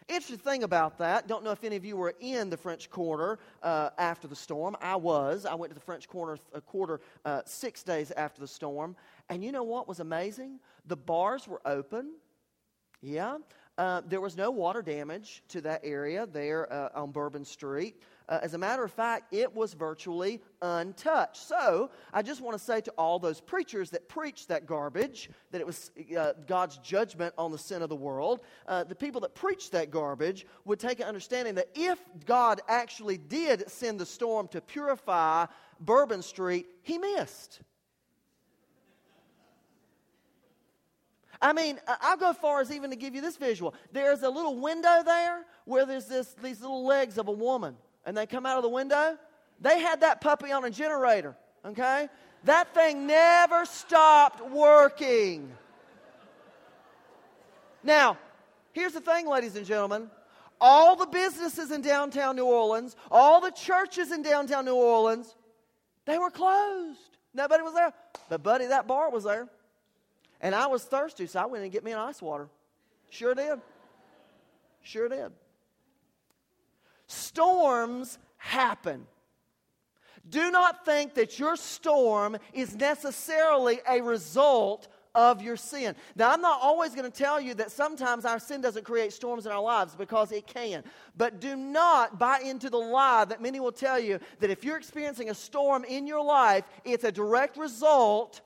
Interesting 0.10 0.40
thing 0.40 0.64
about 0.64 0.98
that, 0.98 1.28
don't 1.28 1.44
know 1.44 1.52
if 1.52 1.64
any 1.64 1.76
of 1.76 1.86
you 1.86 1.96
were 1.96 2.16
in 2.20 2.50
the 2.50 2.58
French 2.58 2.90
Quarter 2.90 3.38
uh, 3.62 3.92
after 4.00 4.28
the 4.28 4.36
storm. 4.36 4.76
I 4.82 4.96
was. 4.96 5.46
I 5.46 5.54
went 5.54 5.70
to 5.70 5.76
the 5.76 5.86
French 5.86 6.08
Quarter, 6.08 6.40
uh, 6.56 6.60
quarter 6.62 7.00
uh, 7.26 7.44
six 7.46 7.84
days 7.84 8.10
after 8.18 8.42
the 8.42 8.48
storm. 8.48 8.96
And 9.30 9.44
you 9.44 9.52
know 9.52 9.62
what 9.62 9.88
was 9.88 10.00
amazing? 10.00 10.60
The 10.88 10.98
bars 10.98 11.48
were 11.48 11.62
open. 11.64 12.14
Yeah. 13.04 13.38
Uh, 13.78 14.02
there 14.10 14.20
was 14.20 14.36
no 14.36 14.50
water 14.50 14.82
damage 14.82 15.44
to 15.50 15.62
that 15.62 15.82
area 15.84 16.26
there 16.26 16.74
uh, 16.74 16.90
on 16.96 17.12
Bourbon 17.12 17.46
Street. 17.46 18.02
Uh, 18.30 18.38
as 18.44 18.54
a 18.54 18.58
matter 18.60 18.84
of 18.84 18.92
fact, 18.92 19.34
it 19.34 19.56
was 19.56 19.74
virtually 19.74 20.40
untouched. 20.62 21.48
So 21.48 21.90
I 22.14 22.22
just 22.22 22.42
want 22.42 22.56
to 22.56 22.64
say 22.64 22.80
to 22.82 22.92
all 22.92 23.18
those 23.18 23.42
preachers 23.42 23.90
that 23.90 24.08
preached 24.08 24.50
that 24.50 24.68
garbage, 24.68 25.32
that 25.50 25.60
it 25.60 25.66
was 25.66 25.90
uh, 26.16 26.34
God's 26.46 26.78
judgment 26.78 27.34
on 27.40 27.52
the 27.52 27.58
sin 27.58 27.82
of 27.82 27.90
the 27.90 27.96
world, 27.96 28.42
uh, 28.68 28.84
the 28.84 28.94
people 28.94 29.20
that 29.22 29.34
preached 29.34 29.72
that 29.72 29.90
garbage 29.90 30.46
would 30.64 30.80
take 30.80 31.00
an 31.00 31.08
understanding 31.08 31.56
that 31.56 31.70
if 31.74 31.98
God 32.28 32.62
actually 32.68 33.18
did 33.18 33.68
send 33.68 34.00
the 34.00 34.06
storm 34.06 34.48
to 34.50 34.62
purify 34.62 35.48
Bourbon 35.80 36.22
Street, 36.22 36.68
he 36.84 37.00
missed. 37.00 37.62
I 41.42 41.54
mean, 41.54 41.80
I'll 41.88 42.18
go 42.18 42.34
far 42.34 42.62
as 42.62 42.72
even 42.72 42.92
to 42.92 42.96
give 42.96 43.16
you 43.16 43.22
this 43.22 43.38
visual. 43.38 43.74
There's 43.92 44.22
a 44.22 44.30
little 44.30 44.60
window 44.60 45.02
there 45.04 45.46
where 45.66 45.88
there's 45.88 46.06
this, 46.06 46.36
these 46.44 46.62
little 46.62 46.86
legs 46.86 47.18
of 47.18 47.28
a 47.28 47.32
woman 47.32 47.76
and 48.06 48.16
they 48.16 48.26
come 48.26 48.46
out 48.46 48.58
of 48.58 48.64
the 48.64 48.70
window, 48.70 49.18
they 49.60 49.80
had 49.80 50.02
that 50.02 50.22
puppy 50.22 50.52
on 50.52 50.64
a 50.66 50.70
generator, 50.70 51.36
okay? 51.66 52.08
That 52.46 52.74
thing 52.74 53.08
never 53.08 53.66
stopped 53.66 54.42
working. 54.50 55.52
Now, 57.84 58.18
here's 58.72 58.94
the 58.94 59.02
thing, 59.02 59.28
ladies 59.28 59.56
and 59.56 59.66
gentlemen. 59.66 60.10
All 60.62 60.96
the 60.96 61.06
businesses 61.06 61.72
in 61.72 61.82
downtown 61.82 62.36
New 62.36 62.46
Orleans, 62.46 62.96
all 63.10 63.40
the 63.40 63.52
churches 63.52 64.12
in 64.12 64.22
downtown 64.22 64.66
New 64.66 64.76
Orleans, 64.76 65.36
they 66.06 66.18
were 66.18 66.32
closed. 66.32 67.00
Nobody 67.34 67.64
was 67.64 67.74
there. 67.74 67.94
But, 68.30 68.44
buddy, 68.44 68.68
that 68.68 68.88
bar 68.88 69.10
was 69.10 69.24
there. 69.24 69.48
And 70.42 70.56
I 70.56 70.68
was 70.68 70.84
thirsty, 70.84 71.28
so 71.28 71.40
I 71.40 71.46
went 71.46 71.64
and 71.64 71.72
get 71.72 71.84
me 71.84 71.92
an 71.92 72.00
ice 72.00 72.22
water. 72.22 72.50
Sure 73.10 73.34
did. 73.34 73.60
Sure 74.82 75.10
did. 75.10 75.32
Storms 77.10 78.20
happen. 78.38 79.08
Do 80.30 80.52
not 80.52 80.86
think 80.86 81.16
that 81.16 81.40
your 81.40 81.56
storm 81.56 82.38
is 82.54 82.76
necessarily 82.76 83.80
a 83.90 84.00
result 84.02 84.88
of 85.16 85.42
your 85.42 85.58
sin. 85.58 85.96
Now, 86.16 86.32
I'm 86.32 86.42
not 86.42 86.60
always 86.62 86.94
going 86.94 87.10
to 87.12 87.18
tell 87.18 87.42
you 87.42 87.56
that 87.56 87.72
sometimes 87.72 88.26
our 88.26 88.38
sin 88.38 88.62
doesn't 88.62 88.86
create 88.86 89.12
storms 89.12 89.48
in 89.48 89.52
our 89.52 89.62
lives 89.62 89.96
because 89.96 90.32
it 90.32 90.46
can. 90.46 90.84
But 91.18 91.42
do 91.42 91.56
not 91.56 92.20
buy 92.20 92.42
into 92.46 92.70
the 92.70 92.78
lie 92.78 93.26
that 93.26 93.42
many 93.42 93.60
will 93.60 93.72
tell 93.72 93.98
you 94.00 94.20
that 94.40 94.52
if 94.52 94.64
you're 94.64 94.78
experiencing 94.78 95.32
a 95.32 95.34
storm 95.34 95.84
in 95.86 96.06
your 96.06 96.24
life, 96.24 96.64
it's 96.86 97.06
a 97.06 97.12
direct 97.12 97.58
result 97.58 98.42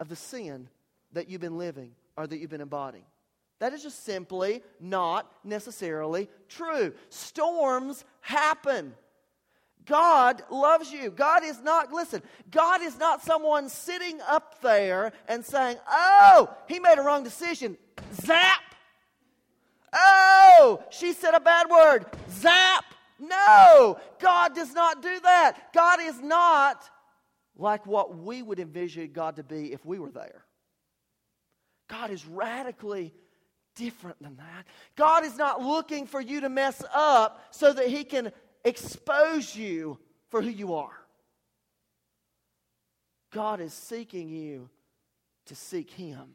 of 0.00 0.10
the 0.10 0.16
sin 0.16 0.68
that 1.14 1.30
you've 1.30 1.40
been 1.40 1.56
living 1.56 1.92
or 2.18 2.26
that 2.26 2.36
you've 2.36 2.50
been 2.50 2.60
embodying. 2.60 3.04
That 3.62 3.72
is 3.72 3.84
just 3.84 4.04
simply 4.04 4.64
not 4.80 5.30
necessarily 5.44 6.28
true. 6.48 6.92
Storms 7.10 8.04
happen. 8.20 8.92
God 9.86 10.42
loves 10.50 10.90
you. 10.90 11.12
God 11.12 11.44
is 11.44 11.62
not, 11.62 11.92
listen, 11.92 12.22
God 12.50 12.82
is 12.82 12.98
not 12.98 13.22
someone 13.22 13.68
sitting 13.68 14.18
up 14.26 14.60
there 14.62 15.12
and 15.28 15.44
saying, 15.44 15.76
oh, 15.88 16.52
he 16.66 16.80
made 16.80 16.98
a 16.98 17.02
wrong 17.02 17.22
decision. 17.22 17.78
Zap. 18.14 18.62
Oh, 19.92 20.82
she 20.90 21.12
said 21.12 21.34
a 21.34 21.38
bad 21.38 21.70
word. 21.70 22.06
Zap. 22.30 22.84
No, 23.20 23.96
God 24.18 24.56
does 24.56 24.74
not 24.74 25.02
do 25.02 25.20
that. 25.20 25.72
God 25.72 26.00
is 26.02 26.20
not 26.20 26.82
like 27.56 27.86
what 27.86 28.18
we 28.18 28.42
would 28.42 28.58
envision 28.58 29.12
God 29.12 29.36
to 29.36 29.44
be 29.44 29.72
if 29.72 29.86
we 29.86 30.00
were 30.00 30.10
there. 30.10 30.46
God 31.88 32.10
is 32.10 32.26
radically 32.26 33.14
different 33.74 34.20
than 34.22 34.36
that. 34.36 34.66
God 34.96 35.24
is 35.24 35.36
not 35.36 35.62
looking 35.62 36.06
for 36.06 36.20
you 36.20 36.40
to 36.40 36.48
mess 36.48 36.82
up 36.94 37.46
so 37.50 37.72
that 37.72 37.86
He 37.86 38.04
can 38.04 38.32
expose 38.64 39.54
you 39.54 39.98
for 40.28 40.42
who 40.42 40.50
you 40.50 40.74
are. 40.74 40.98
God 43.30 43.60
is 43.60 43.72
seeking 43.72 44.28
you 44.28 44.68
to 45.46 45.54
seek 45.54 45.90
Him 45.90 46.34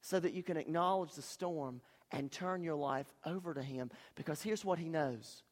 so 0.00 0.18
that 0.18 0.32
you 0.32 0.42
can 0.42 0.56
acknowledge 0.56 1.12
the 1.12 1.22
storm 1.22 1.80
and 2.10 2.30
turn 2.30 2.62
your 2.62 2.74
life 2.74 3.12
over 3.24 3.54
to 3.54 3.62
Him 3.62 3.90
because 4.16 4.42
here's 4.42 4.64
what 4.64 4.78
He 4.78 4.88
knows 4.88 5.42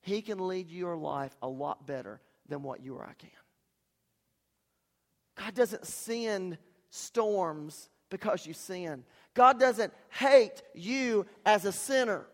He 0.00 0.22
can 0.22 0.46
lead 0.46 0.70
your 0.70 0.96
life 0.96 1.36
a 1.42 1.48
lot 1.48 1.86
better 1.86 2.20
than 2.48 2.62
what 2.62 2.82
you 2.82 2.96
or 2.96 3.04
I 3.04 3.14
can. 3.14 3.30
God 5.36 5.54
doesn't 5.54 5.86
send 5.86 6.58
storms 6.90 7.88
because 8.10 8.46
you 8.46 8.52
sin. 8.52 9.04
God 9.34 9.60
doesn't 9.60 9.92
hate 10.08 10.62
you 10.74 11.26
as 11.46 11.64
a 11.64 11.72
sinner. 11.72 12.26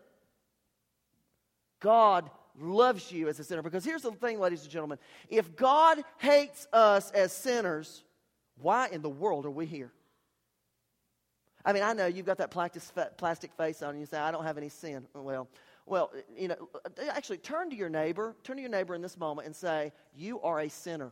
God 1.79 2.29
loves 2.59 3.11
you 3.11 3.27
as 3.27 3.39
a 3.39 3.43
sinner. 3.43 3.61
Because 3.61 3.85
here's 3.85 4.01
the 4.01 4.11
thing, 4.11 4.39
ladies 4.39 4.63
and 4.63 4.71
gentlemen 4.71 4.97
if 5.29 5.55
God 5.55 6.03
hates 6.17 6.67
us 6.73 7.11
as 7.11 7.31
sinners, 7.31 8.03
why 8.59 8.87
in 8.87 9.01
the 9.01 9.09
world 9.09 9.45
are 9.45 9.51
we 9.51 9.65
here? 9.65 9.91
I 11.63 11.73
mean, 11.73 11.83
I 11.83 11.93
know 11.93 12.05
you've 12.05 12.25
got 12.25 12.37
that 12.37 12.49
plastic 12.49 13.51
face 13.53 13.81
on 13.81 13.89
and 13.89 13.99
you 13.99 14.05
say, 14.05 14.17
I 14.17 14.31
don't 14.31 14.45
have 14.45 14.57
any 14.57 14.69
sin. 14.69 15.05
Well, 15.13 15.49
well, 15.85 16.11
you 16.37 16.47
know, 16.47 16.69
actually 17.09 17.37
turn 17.39 17.69
to 17.69 17.75
your 17.75 17.89
neighbor, 17.89 18.35
turn 18.43 18.55
to 18.55 18.61
your 18.61 18.71
neighbor 18.71 18.95
in 18.95 19.01
this 19.01 19.17
moment 19.17 19.47
and 19.47 19.55
say, 19.55 19.91
You 20.15 20.39
are 20.41 20.61
a 20.61 20.69
sinner. 20.69 21.11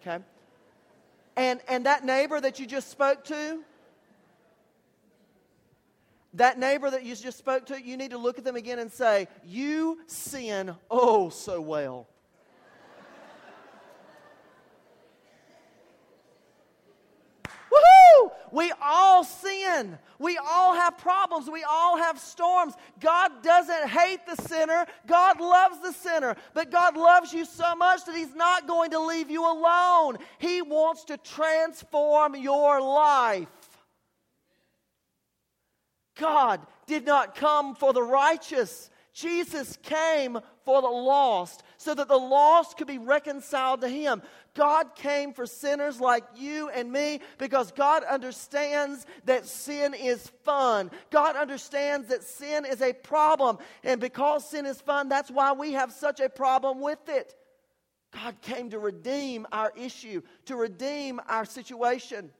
Okay? 0.00 0.22
And, 1.40 1.60
and 1.68 1.86
that 1.86 2.04
neighbor 2.04 2.38
that 2.38 2.60
you 2.60 2.66
just 2.66 2.90
spoke 2.90 3.24
to, 3.24 3.60
that 6.34 6.58
neighbor 6.58 6.90
that 6.90 7.02
you 7.02 7.16
just 7.16 7.38
spoke 7.38 7.64
to, 7.68 7.82
you 7.82 7.96
need 7.96 8.10
to 8.10 8.18
look 8.18 8.36
at 8.36 8.44
them 8.44 8.56
again 8.56 8.78
and 8.78 8.92
say, 8.92 9.26
You 9.42 10.00
sin 10.06 10.74
oh 10.90 11.30
so 11.30 11.62
well. 11.62 12.08
We 18.52 18.72
all 18.82 19.24
sin. 19.80 19.98
We 20.18 20.38
all 20.38 20.74
have 20.74 20.98
problems. 20.98 21.48
We 21.50 21.64
all 21.68 21.96
have 21.96 22.18
storms. 22.18 22.74
God 23.00 23.42
doesn't 23.42 23.88
hate 23.88 24.20
the 24.26 24.36
sinner. 24.42 24.86
God 25.06 25.40
loves 25.40 25.80
the 25.80 25.92
sinner. 25.92 26.36
But 26.54 26.70
God 26.70 26.96
loves 26.96 27.32
you 27.32 27.44
so 27.44 27.74
much 27.74 28.04
that 28.06 28.14
He's 28.14 28.34
not 28.34 28.66
going 28.66 28.90
to 28.90 29.00
leave 29.00 29.30
you 29.30 29.44
alone. 29.44 30.18
He 30.38 30.62
wants 30.62 31.04
to 31.04 31.16
transform 31.16 32.36
your 32.36 32.80
life. 32.80 33.48
God 36.18 36.60
did 36.86 37.06
not 37.06 37.34
come 37.34 37.74
for 37.74 37.92
the 37.92 38.02
righteous. 38.02 38.90
Jesus 39.20 39.78
came 39.82 40.38
for 40.64 40.82
the 40.82 40.88
lost 40.88 41.62
so 41.76 41.94
that 41.94 42.08
the 42.08 42.16
lost 42.16 42.76
could 42.76 42.86
be 42.86 42.98
reconciled 42.98 43.80
to 43.82 43.88
Him. 43.88 44.22
God 44.54 44.94
came 44.94 45.32
for 45.32 45.46
sinners 45.46 46.00
like 46.00 46.24
you 46.36 46.68
and 46.70 46.90
me 46.90 47.20
because 47.38 47.72
God 47.72 48.02
understands 48.04 49.06
that 49.24 49.46
sin 49.46 49.94
is 49.94 50.30
fun. 50.44 50.90
God 51.10 51.36
understands 51.36 52.08
that 52.08 52.24
sin 52.24 52.64
is 52.64 52.80
a 52.82 52.92
problem. 52.92 53.58
And 53.84 54.00
because 54.00 54.48
sin 54.48 54.66
is 54.66 54.80
fun, 54.80 55.08
that's 55.08 55.30
why 55.30 55.52
we 55.52 55.72
have 55.72 55.92
such 55.92 56.20
a 56.20 56.28
problem 56.28 56.80
with 56.80 57.08
it. 57.08 57.34
God 58.12 58.40
came 58.40 58.70
to 58.70 58.78
redeem 58.78 59.46
our 59.52 59.72
issue, 59.76 60.22
to 60.46 60.56
redeem 60.56 61.20
our 61.28 61.44
situation. 61.44 62.30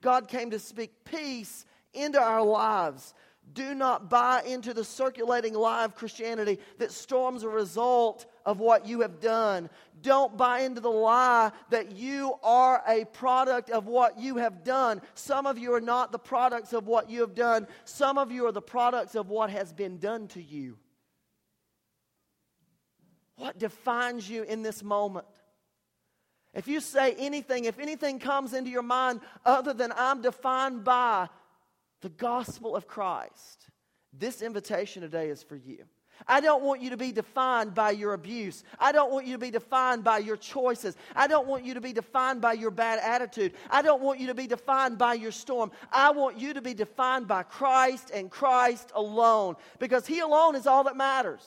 God 0.00 0.28
came 0.28 0.50
to 0.50 0.58
speak 0.58 1.04
peace 1.04 1.66
into 1.92 2.20
our 2.20 2.42
lives. 2.42 3.14
Do 3.52 3.74
not 3.74 4.10
buy 4.10 4.42
into 4.46 4.74
the 4.74 4.84
circulating 4.84 5.54
lie 5.54 5.84
of 5.84 5.94
Christianity 5.94 6.58
that 6.78 6.92
storms 6.92 7.44
are 7.44 7.50
a 7.50 7.54
result 7.54 8.26
of 8.44 8.60
what 8.60 8.86
you 8.86 9.00
have 9.00 9.20
done. 9.20 9.70
Don't 10.02 10.36
buy 10.36 10.60
into 10.60 10.80
the 10.80 10.90
lie 10.90 11.52
that 11.70 11.92
you 11.92 12.34
are 12.42 12.82
a 12.86 13.04
product 13.06 13.70
of 13.70 13.86
what 13.86 14.18
you 14.18 14.36
have 14.36 14.62
done. 14.62 15.00
Some 15.14 15.46
of 15.46 15.58
you 15.58 15.72
are 15.74 15.80
not 15.80 16.12
the 16.12 16.18
products 16.18 16.72
of 16.72 16.86
what 16.86 17.08
you 17.08 17.20
have 17.20 17.34
done, 17.34 17.66
some 17.84 18.18
of 18.18 18.30
you 18.30 18.46
are 18.46 18.52
the 18.52 18.60
products 18.60 19.14
of 19.14 19.30
what 19.30 19.50
has 19.50 19.72
been 19.72 19.98
done 19.98 20.28
to 20.28 20.42
you. 20.42 20.76
What 23.36 23.58
defines 23.58 24.28
you 24.28 24.42
in 24.42 24.62
this 24.62 24.82
moment? 24.82 25.26
If 26.54 26.68
you 26.68 26.80
say 26.80 27.14
anything, 27.18 27.66
if 27.66 27.78
anything 27.78 28.18
comes 28.18 28.54
into 28.54 28.70
your 28.70 28.82
mind 28.82 29.20
other 29.44 29.74
than 29.74 29.92
I'm 29.94 30.22
defined 30.22 30.84
by 30.84 31.28
the 32.06 32.10
gospel 32.10 32.76
of 32.76 32.86
Christ, 32.86 33.66
this 34.16 34.40
invitation 34.40 35.02
today 35.02 35.28
is 35.28 35.42
for 35.42 35.56
you. 35.56 35.78
I 36.28 36.40
don't 36.40 36.62
want 36.62 36.80
you 36.80 36.90
to 36.90 36.96
be 36.96 37.10
defined 37.10 37.74
by 37.74 37.90
your 37.90 38.12
abuse. 38.12 38.62
I 38.78 38.92
don't 38.92 39.10
want 39.10 39.26
you 39.26 39.32
to 39.32 39.40
be 39.40 39.50
defined 39.50 40.04
by 40.04 40.18
your 40.18 40.36
choices. 40.36 40.96
I 41.16 41.26
don't 41.26 41.48
want 41.48 41.64
you 41.64 41.74
to 41.74 41.80
be 41.80 41.92
defined 41.92 42.40
by 42.40 42.52
your 42.52 42.70
bad 42.70 43.00
attitude. 43.00 43.54
I 43.68 43.82
don't 43.82 44.00
want 44.02 44.20
you 44.20 44.28
to 44.28 44.34
be 44.34 44.46
defined 44.46 44.98
by 44.98 45.14
your 45.14 45.32
storm. 45.32 45.72
I 45.90 46.12
want 46.12 46.38
you 46.38 46.54
to 46.54 46.62
be 46.62 46.74
defined 46.74 47.26
by 47.26 47.42
Christ 47.42 48.12
and 48.14 48.30
Christ 48.30 48.92
alone 48.94 49.56
because 49.80 50.06
He 50.06 50.20
alone 50.20 50.54
is 50.54 50.68
all 50.68 50.84
that 50.84 50.96
matters. 50.96 51.42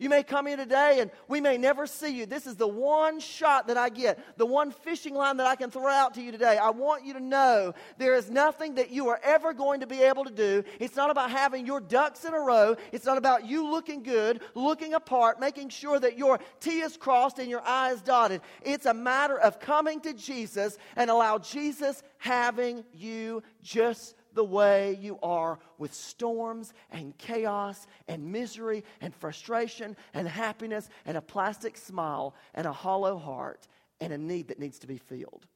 You 0.00 0.08
may 0.08 0.22
come 0.22 0.46
here 0.46 0.56
today 0.56 1.00
and 1.00 1.10
we 1.28 1.42
may 1.42 1.58
never 1.58 1.86
see 1.86 2.08
you. 2.08 2.24
This 2.24 2.46
is 2.46 2.56
the 2.56 2.66
one 2.66 3.20
shot 3.20 3.68
that 3.68 3.76
I 3.76 3.90
get, 3.90 4.38
the 4.38 4.46
one 4.46 4.70
fishing 4.70 5.14
line 5.14 5.36
that 5.36 5.46
I 5.46 5.56
can 5.56 5.70
throw 5.70 5.88
out 5.88 6.14
to 6.14 6.22
you 6.22 6.32
today. 6.32 6.56
I 6.56 6.70
want 6.70 7.04
you 7.04 7.12
to 7.12 7.20
know 7.20 7.74
there 7.98 8.14
is 8.14 8.30
nothing 8.30 8.76
that 8.76 8.90
you 8.90 9.10
are 9.10 9.20
ever 9.22 9.52
going 9.52 9.80
to 9.80 9.86
be 9.86 10.02
able 10.02 10.24
to 10.24 10.32
do. 10.32 10.64
It's 10.80 10.96
not 10.96 11.10
about 11.10 11.30
having 11.30 11.66
your 11.66 11.80
ducks 11.80 12.24
in 12.24 12.32
a 12.32 12.40
row. 12.40 12.76
It's 12.92 13.04
not 13.04 13.18
about 13.18 13.44
you 13.44 13.70
looking 13.70 14.02
good, 14.02 14.40
looking 14.54 14.94
apart, 14.94 15.38
making 15.38 15.68
sure 15.68 16.00
that 16.00 16.16
your 16.16 16.40
T 16.60 16.80
is 16.80 16.96
crossed 16.96 17.38
and 17.38 17.50
your 17.50 17.62
I 17.62 17.92
is 17.92 18.00
dotted. 18.00 18.40
It's 18.62 18.86
a 18.86 18.94
matter 18.94 19.38
of 19.38 19.60
coming 19.60 20.00
to 20.00 20.14
Jesus 20.14 20.78
and 20.96 21.10
allow 21.10 21.36
Jesus 21.36 22.02
having 22.20 22.84
you 22.92 23.42
just 23.62 24.14
the 24.34 24.44
way 24.44 24.96
you 25.00 25.18
are 25.22 25.58
with 25.78 25.92
storms 25.92 26.72
and 26.90 27.16
chaos 27.18 27.86
and 28.08 28.30
misery 28.30 28.84
and 29.00 29.14
frustration 29.14 29.96
and 30.14 30.28
happiness 30.28 30.88
and 31.06 31.16
a 31.16 31.22
plastic 31.22 31.76
smile 31.76 32.34
and 32.54 32.66
a 32.66 32.72
hollow 32.72 33.18
heart 33.18 33.66
and 34.00 34.12
a 34.12 34.18
need 34.18 34.48
that 34.48 34.58
needs 34.58 34.78
to 34.78 34.86
be 34.86 34.98
filled. 34.98 35.46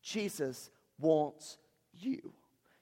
Jesus 0.00 0.70
wants 0.98 1.58
you. 1.92 2.32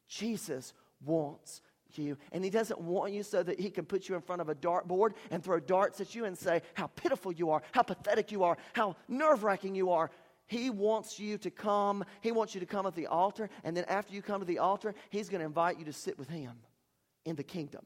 Jesus 0.07 0.75
wants 1.05 1.63
you. 1.95 2.19
And 2.33 2.45
he 2.45 2.51
doesn't 2.51 2.81
want 2.81 3.13
you 3.15 3.23
so 3.23 3.43
that 3.43 3.59
he 3.59 3.71
can 3.71 3.87
put 3.87 4.09
you 4.09 4.15
in 4.15 4.21
front 4.21 4.43
of 4.43 4.51
a 4.51 4.55
dartboard 4.55 5.13
and 5.31 5.43
throw 5.43 5.59
darts 5.59 6.01
at 6.01 6.15
you 6.15 6.27
and 6.27 6.37
say 6.37 6.61
how 6.75 6.89
pitiful 6.89 7.33
you 7.33 7.51
are, 7.51 7.63
how 7.73 7.83
pathetic 7.83 8.31
you 8.31 8.45
are, 8.45 8.59
how 8.75 8.97
nerve 9.09 9.45
wracking 9.45 9.75
you 9.75 9.91
are. 9.91 10.11
He 10.49 10.71
wants 10.71 11.21
you 11.21 11.39
to 11.39 11.51
come. 11.51 12.05
He 12.23 12.33
wants 12.33 12.55
you 12.55 12.61
to 12.61 12.67
come 12.67 12.87
at 12.87 12.95
the 12.95 13.07
altar. 13.07 13.49
And 13.65 13.77
then 13.77 13.85
after 13.85 14.15
you 14.15 14.23
come 14.23 14.41
to 14.41 14.47
the 14.47 14.59
altar, 14.59 14.95
He's 15.11 15.29
going 15.29 15.41
to 15.41 15.47
invite 15.47 15.79
you 15.79 15.85
to 15.85 15.93
sit 15.93 16.19
with 16.19 16.29
Him 16.29 16.53
in 17.25 17.37
the 17.37 17.45
kingdom. 17.45 17.85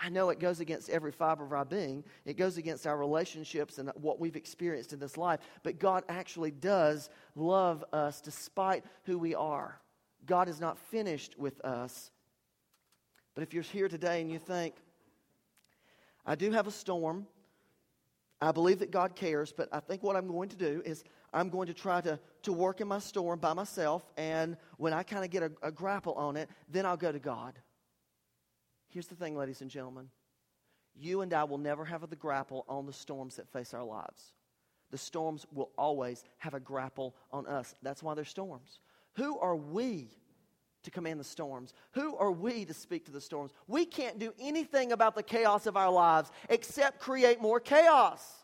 I 0.00 0.10
know 0.10 0.30
it 0.30 0.38
goes 0.38 0.60
against 0.60 0.90
every 0.90 1.10
fiber 1.10 1.44
of 1.44 1.52
our 1.52 1.64
being. 1.64 2.04
It 2.24 2.36
goes 2.36 2.56
against 2.56 2.86
our 2.86 2.96
relationships 2.96 3.78
and 3.78 3.90
what 3.96 4.20
we've 4.20 4.36
experienced 4.36 4.92
in 4.92 5.00
this 5.00 5.16
life. 5.16 5.40
But 5.62 5.80
God 5.80 6.04
actually 6.08 6.52
does 6.52 7.10
love 7.34 7.84
us 7.92 8.20
despite 8.20 8.84
who 9.04 9.18
we 9.18 9.34
are. 9.34 9.80
God 10.26 10.48
is 10.48 10.60
not 10.60 10.78
finished 10.78 11.36
with 11.38 11.60
us. 11.64 12.10
But 13.34 13.42
if 13.42 13.54
you're 13.54 13.62
here 13.62 13.88
today 13.88 14.20
and 14.20 14.30
you 14.30 14.38
think, 14.38 14.74
I 16.24 16.34
do 16.34 16.52
have 16.52 16.66
a 16.66 16.72
storm, 16.72 17.26
I 18.40 18.52
believe 18.52 18.78
that 18.78 18.90
God 18.90 19.16
cares, 19.16 19.52
but 19.52 19.68
I 19.72 19.80
think 19.80 20.02
what 20.02 20.14
I'm 20.14 20.28
going 20.28 20.48
to 20.50 20.56
do 20.56 20.80
is 20.84 21.02
I'm 21.32 21.50
going 21.50 21.66
to 21.66 21.74
try 21.74 22.00
to, 22.02 22.18
to 22.42 22.52
work 22.52 22.80
in 22.80 22.86
my 22.88 23.00
storm 23.00 23.40
by 23.40 23.52
myself, 23.52 24.08
and 24.16 24.56
when 24.76 24.92
I 24.92 25.02
kind 25.02 25.24
of 25.24 25.30
get 25.30 25.42
a, 25.42 25.50
a 25.62 25.72
grapple 25.72 26.14
on 26.14 26.36
it, 26.36 26.48
then 26.68 26.86
I'll 26.86 26.96
go 26.96 27.10
to 27.10 27.18
God. 27.18 27.54
Here's 28.88 29.08
the 29.08 29.16
thing, 29.16 29.36
ladies 29.36 29.60
and 29.60 29.70
gentlemen 29.70 30.08
you 31.00 31.20
and 31.20 31.32
I 31.32 31.44
will 31.44 31.58
never 31.58 31.84
have 31.84 32.08
the 32.08 32.16
grapple 32.16 32.64
on 32.68 32.86
the 32.86 32.92
storms 32.92 33.36
that 33.36 33.48
face 33.52 33.72
our 33.72 33.84
lives. 33.84 34.32
The 34.90 34.98
storms 34.98 35.46
will 35.52 35.70
always 35.78 36.24
have 36.38 36.54
a 36.54 36.60
grapple 36.60 37.14
on 37.30 37.46
us. 37.46 37.74
That's 37.82 38.02
why 38.02 38.14
they're 38.14 38.24
storms. 38.24 38.80
Who 39.14 39.38
are 39.38 39.56
we 39.56 40.08
to 40.82 40.90
command 40.90 41.20
the 41.20 41.24
storms? 41.24 41.74
Who 41.92 42.16
are 42.16 42.32
we 42.32 42.64
to 42.64 42.74
speak 42.74 43.04
to 43.06 43.12
the 43.12 43.20
storms? 43.20 43.52
We 43.66 43.84
can't 43.84 44.18
do 44.18 44.32
anything 44.38 44.92
about 44.92 45.14
the 45.14 45.22
chaos 45.22 45.66
of 45.66 45.76
our 45.76 45.90
lives 45.90 46.30
except 46.48 47.00
create 47.00 47.40
more 47.40 47.60
chaos. 47.60 48.37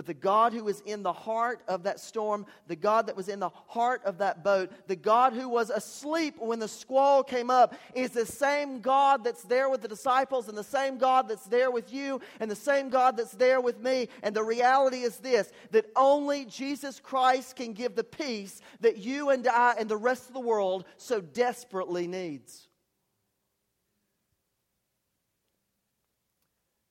But 0.00 0.06
the 0.06 0.14
God 0.14 0.54
who 0.54 0.66
is 0.68 0.80
in 0.86 1.02
the 1.02 1.12
heart 1.12 1.60
of 1.68 1.82
that 1.82 2.00
storm, 2.00 2.46
the 2.68 2.74
God 2.74 3.06
that 3.06 3.18
was 3.18 3.28
in 3.28 3.38
the 3.38 3.50
heart 3.66 4.00
of 4.06 4.16
that 4.16 4.42
boat, 4.42 4.72
the 4.86 4.96
God 4.96 5.34
who 5.34 5.46
was 5.46 5.68
asleep 5.68 6.36
when 6.38 6.58
the 6.58 6.68
squall 6.68 7.22
came 7.22 7.50
up, 7.50 7.74
is 7.94 8.12
the 8.12 8.24
same 8.24 8.80
God 8.80 9.22
that's 9.22 9.42
there 9.42 9.68
with 9.68 9.82
the 9.82 9.88
disciples, 9.88 10.48
and 10.48 10.56
the 10.56 10.64
same 10.64 10.96
God 10.96 11.28
that's 11.28 11.44
there 11.44 11.70
with 11.70 11.92
you, 11.92 12.18
and 12.40 12.50
the 12.50 12.56
same 12.56 12.88
God 12.88 13.14
that's 13.14 13.32
there 13.32 13.60
with 13.60 13.78
me. 13.78 14.08
And 14.22 14.34
the 14.34 14.42
reality 14.42 15.02
is 15.02 15.18
this 15.18 15.52
that 15.70 15.84
only 15.94 16.46
Jesus 16.46 16.98
Christ 16.98 17.56
can 17.56 17.74
give 17.74 17.94
the 17.94 18.02
peace 18.02 18.62
that 18.80 18.96
you 18.96 19.28
and 19.28 19.46
I 19.46 19.74
and 19.78 19.86
the 19.86 19.98
rest 19.98 20.28
of 20.28 20.32
the 20.32 20.40
world 20.40 20.86
so 20.96 21.20
desperately 21.20 22.06
needs. 22.06 22.68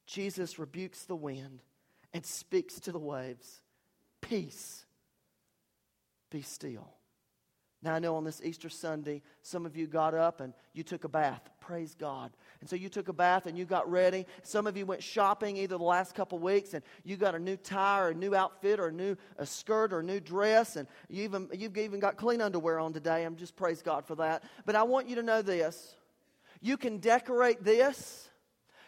Jesus 0.05 0.59
rebukes 0.59 1.05
the 1.05 1.15
wind 1.15 1.63
and 2.19 2.25
speaks 2.25 2.81
to 2.81 2.91
the 2.91 2.99
waves 2.99 3.61
Peace, 4.19 4.85
be 6.29 6.41
still. 6.41 6.89
Now, 7.81 7.93
I 7.93 7.99
know 7.99 8.17
on 8.17 8.25
this 8.25 8.41
Easter 8.43 8.67
Sunday, 8.67 9.21
some 9.41 9.65
of 9.65 9.77
you 9.77 9.87
got 9.87 10.13
up 10.13 10.41
and 10.41 10.53
you 10.73 10.83
took 10.83 11.05
a 11.05 11.07
bath. 11.07 11.49
Praise 11.61 11.95
God. 11.97 12.31
And 12.59 12.69
so 12.69 12.75
you 12.75 12.89
took 12.89 13.07
a 13.07 13.13
bath 13.13 13.45
and 13.45 13.57
you 13.57 13.63
got 13.63 13.89
ready. 13.89 14.25
Some 14.43 14.67
of 14.67 14.75
you 14.75 14.85
went 14.85 15.01
shopping 15.01 15.55
either 15.55 15.77
the 15.77 15.83
last 15.85 16.13
couple 16.13 16.37
weeks 16.39 16.73
and 16.73 16.83
you 17.05 17.15
got 17.15 17.35
a 17.35 17.39
new 17.39 17.55
tie 17.55 18.01
or 18.01 18.09
a 18.09 18.13
new 18.13 18.35
outfit 18.35 18.81
or 18.81 18.87
a 18.87 18.91
new 18.91 19.15
a 19.37 19.45
skirt 19.45 19.93
or 19.93 19.99
a 19.99 20.03
new 20.03 20.19
dress. 20.19 20.75
And 20.75 20.89
you 21.07 21.23
even, 21.23 21.47
you've 21.53 21.77
even 21.77 22.01
got 22.01 22.17
clean 22.17 22.41
underwear 22.41 22.79
on 22.79 22.91
today. 22.91 23.23
I'm 23.23 23.37
just 23.37 23.55
praise 23.55 23.81
God 23.81 24.05
for 24.05 24.15
that. 24.15 24.43
But 24.65 24.75
I 24.75 24.83
want 24.83 25.07
you 25.07 25.15
to 25.15 25.23
know 25.23 25.41
this 25.41 25.95
you 26.59 26.75
can 26.75 26.97
decorate 26.97 27.63
this 27.63 28.29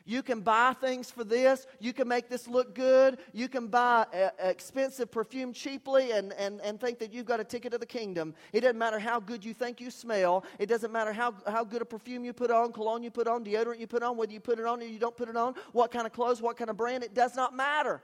you 0.06 0.24
can 0.24 0.42
buy 0.42 0.74
things 0.74 1.12
for 1.12 1.24
this. 1.24 1.68
You 1.80 1.94
can 1.94 2.08
make 2.08 2.30
this 2.30 2.48
look 2.48 2.76
good. 2.76 3.20
You 3.34 3.48
can 3.48 3.68
buy 3.68 4.06
a, 4.14 4.32
a 4.40 4.50
expensive 4.50 5.12
perfume 5.12 5.54
cheaply 5.54 6.12
and, 6.12 6.34
and, 6.34 6.62
and 6.62 6.80
think 6.80 7.00
that 7.00 7.14
you've 7.14 7.26
got 7.26 7.40
a 7.40 7.44
ticket 7.44 7.72
to 7.72 7.78
the 7.78 7.86
kingdom. 7.86 8.34
It 8.54 8.62
doesn't 8.62 8.78
matter 8.78 9.00
how 9.00 9.20
good 9.20 9.44
you 9.44 9.54
think 9.54 9.80
you 9.80 9.92
smell. 9.92 10.46
It 10.60 10.68
doesn't 10.68 10.92
matter 10.92 11.14
how, 11.14 11.34
how 11.48 11.64
good 11.64 11.82
a 11.82 11.86
perfume 11.86 12.24
you 12.26 12.34
put 12.34 12.52
on, 12.52 12.72
cologne 12.72 13.04
you 13.04 13.12
put 13.12 13.28
on, 13.28 13.44
deodorant 13.44 13.80
you 13.80 13.88
put 13.88 14.04
on, 14.04 14.18
whether 14.18 14.32
you 14.32 14.40
put 14.40 14.60
it 14.60 14.66
on 14.66 14.82
or 14.82 14.86
you 14.86 15.00
don't 15.00 15.16
put 15.16 15.30
it 15.30 15.36
on, 15.36 15.56
what 15.72 15.92
kind 15.92 16.06
of 16.06 16.14
clothes, 16.14 16.42
what 16.42 16.58
kind 16.58 16.70
of 16.70 16.78
brand. 16.78 17.04
It 17.04 17.14
does 17.14 17.36
not 17.36 17.56
matter. 17.56 18.02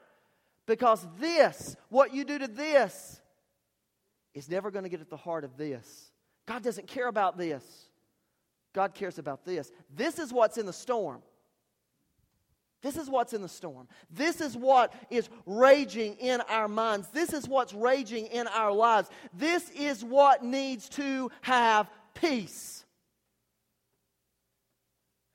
Because 0.66 1.08
this, 1.20 1.76
what 1.90 2.14
you 2.14 2.26
do 2.26 2.38
to 2.40 2.48
this, 2.48 3.22
is 4.34 4.50
never 4.50 4.70
going 4.70 4.84
to 4.84 4.90
get 4.90 5.02
at 5.02 5.10
the 5.10 5.18
heart 5.18 5.44
of 5.44 5.58
this. 5.58 6.12
God 6.46 6.62
doesn't 6.62 6.88
care 6.88 7.08
about 7.08 7.38
this. 7.38 7.64
God 8.74 8.94
cares 8.94 9.18
about 9.18 9.44
this. 9.44 9.72
This 9.96 10.20
is 10.20 10.32
what's 10.32 10.60
in 10.60 10.68
the 10.68 10.74
storm. 10.74 11.24
This 12.82 12.96
is 12.96 13.10
what's 13.10 13.34
in 13.34 13.42
the 13.42 13.50
storm. 13.50 13.88
This 14.10 14.40
is 14.40 14.56
what 14.56 14.94
is 15.10 15.30
raging 15.46 16.16
in 16.16 16.42
our 16.42 16.68
minds. 16.68 17.08
This 17.10 17.34
is 17.34 17.48
what's 17.48 17.74
raging 17.74 18.28
in 18.28 18.48
our 18.48 18.72
lives. 18.72 19.10
This 19.34 19.70
is 19.72 20.04
what 20.04 20.44
needs 20.44 20.88
to 20.90 21.32
have 21.42 21.90
peace. 22.14 22.86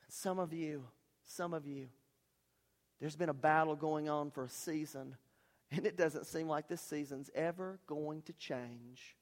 Some 0.09 0.39
of 0.39 0.53
you, 0.53 0.85
some 1.25 1.53
of 1.53 1.67
you, 1.67 1.89
there's 3.01 3.17
been 3.17 3.29
a 3.29 3.35
battle 3.35 3.75
going 3.75 4.09
on 4.09 4.31
for 4.31 4.45
a 4.45 4.49
season, 4.49 5.17
and 5.73 5.85
it 5.85 5.97
doesn't 5.97 6.27
seem 6.27 6.47
like 6.47 6.69
this 6.69 6.81
season's 6.81 7.29
ever 7.35 7.81
going 7.89 8.23
to 8.23 8.33
change. 8.35 9.17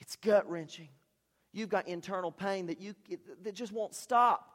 It's 0.00 0.16
gut 0.16 0.50
wrenching. 0.50 0.88
You've 1.52 1.68
got 1.68 1.86
internal 1.86 2.32
pain 2.32 2.66
that, 2.66 2.80
you, 2.80 2.96
that 3.44 3.54
just 3.54 3.72
won't 3.72 3.94
stop. 3.94 4.53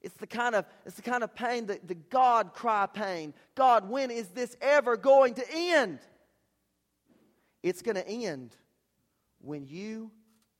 It's 0.00 0.14
the 0.14 0.26
kind 0.26 0.54
of, 0.54 0.64
it's 0.86 0.96
the 0.96 1.02
kind 1.02 1.24
of 1.24 1.34
pain 1.34 1.66
that 1.66 1.88
the 1.88 1.94
God 1.94 2.54
cry 2.54 2.86
pain. 2.86 3.34
God, 3.54 3.88
when 3.88 4.10
is 4.10 4.28
this 4.28 4.56
ever 4.60 4.96
going 4.96 5.34
to 5.34 5.44
end? 5.52 5.98
It's 7.62 7.82
going 7.82 7.96
to 7.96 8.08
end 8.08 8.54
when 9.40 9.66
you 9.66 10.12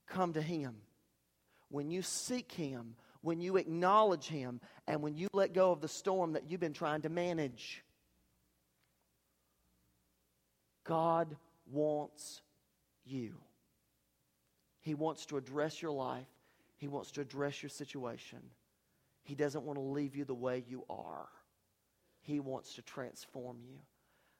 come 0.09 0.33
to 0.33 0.42
Him, 0.42 0.74
when 1.68 1.90
you 1.90 2.03
seek 2.03 2.51
Him, 2.51 2.96
when 3.20 3.40
you 3.40 3.57
acknowledge 3.57 4.27
Him, 4.27 4.61
and 4.87 5.03
when 5.03 5.16
you 5.16 5.29
let 5.33 5.53
go 5.53 5.70
of 5.70 5.81
the 5.81 5.88
storm 5.88 6.33
that 6.33 6.51
you've 6.51 6.61
been 6.61 6.72
trying 6.72 7.03
to 7.03 7.09
manage. 7.09 7.85
God 10.85 11.37
wants 11.70 12.40
you. 13.05 13.35
He 14.81 14.94
wants 14.94 15.27
to 15.27 15.37
address 15.37 15.81
your 15.81 15.92
life, 15.92 16.27
He 16.79 16.88
wants 16.88 17.12
to 17.12 17.20
address 17.20 17.62
your 17.62 17.70
situation. 17.70 18.40
He 19.29 19.35
doesn't 19.35 19.64
want 19.64 19.77
to 19.77 19.83
leave 19.83 20.17
you 20.17 20.25
the 20.25 20.35
way 20.35 20.64
you 20.67 20.85
are, 20.88 21.29
He 22.23 22.41
wants 22.41 22.75
to 22.77 22.83
transform 22.83 23.59
you. 23.62 23.77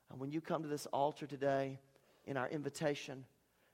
And 0.09 0.19
when 0.19 0.31
you 0.31 0.41
come 0.41 0.63
to 0.63 0.67
this 0.67 0.87
altar 0.87 1.27
today 1.27 1.77
in 2.25 2.37
our 2.37 2.49
invitation, 2.49 3.23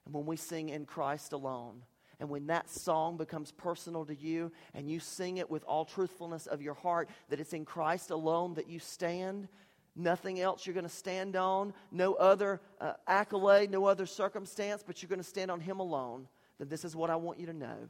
and 0.03 0.13
when 0.13 0.25
we 0.25 0.35
sing 0.35 0.67
in 0.67 0.85
Christ 0.85 1.31
alone, 1.31 1.83
and 2.19 2.29
when 2.29 2.47
that 2.47 2.69
song 2.69 3.15
becomes 3.15 3.53
personal 3.53 4.03
to 4.05 4.15
you 4.15 4.51
and 4.73 4.89
you 4.89 4.99
sing 4.99 5.37
it 5.37 5.49
with 5.49 5.63
all 5.63 5.85
truthfulness 5.85 6.47
of 6.47 6.61
your 6.61 6.73
heart, 6.73 7.09
that 7.29 7.39
it's 7.39 7.53
in 7.53 7.63
Christ 7.63 8.11
alone 8.11 8.55
that 8.55 8.67
you 8.67 8.79
stand, 8.79 9.47
nothing 9.95 10.41
else 10.41 10.65
you're 10.65 10.73
going 10.73 10.83
to 10.83 10.89
stand 10.89 11.37
on, 11.37 11.73
no 11.93 12.15
other 12.15 12.59
uh, 12.81 12.93
accolade, 13.07 13.71
no 13.71 13.85
other 13.85 14.05
circumstance, 14.05 14.83
but 14.85 15.01
you're 15.01 15.09
going 15.09 15.19
to 15.19 15.23
stand 15.23 15.49
on 15.49 15.61
Him 15.61 15.79
alone, 15.79 16.27
then 16.59 16.67
this 16.67 16.83
is 16.83 16.93
what 16.93 17.09
I 17.09 17.15
want 17.15 17.39
you 17.39 17.45
to 17.45 17.53
know. 17.53 17.87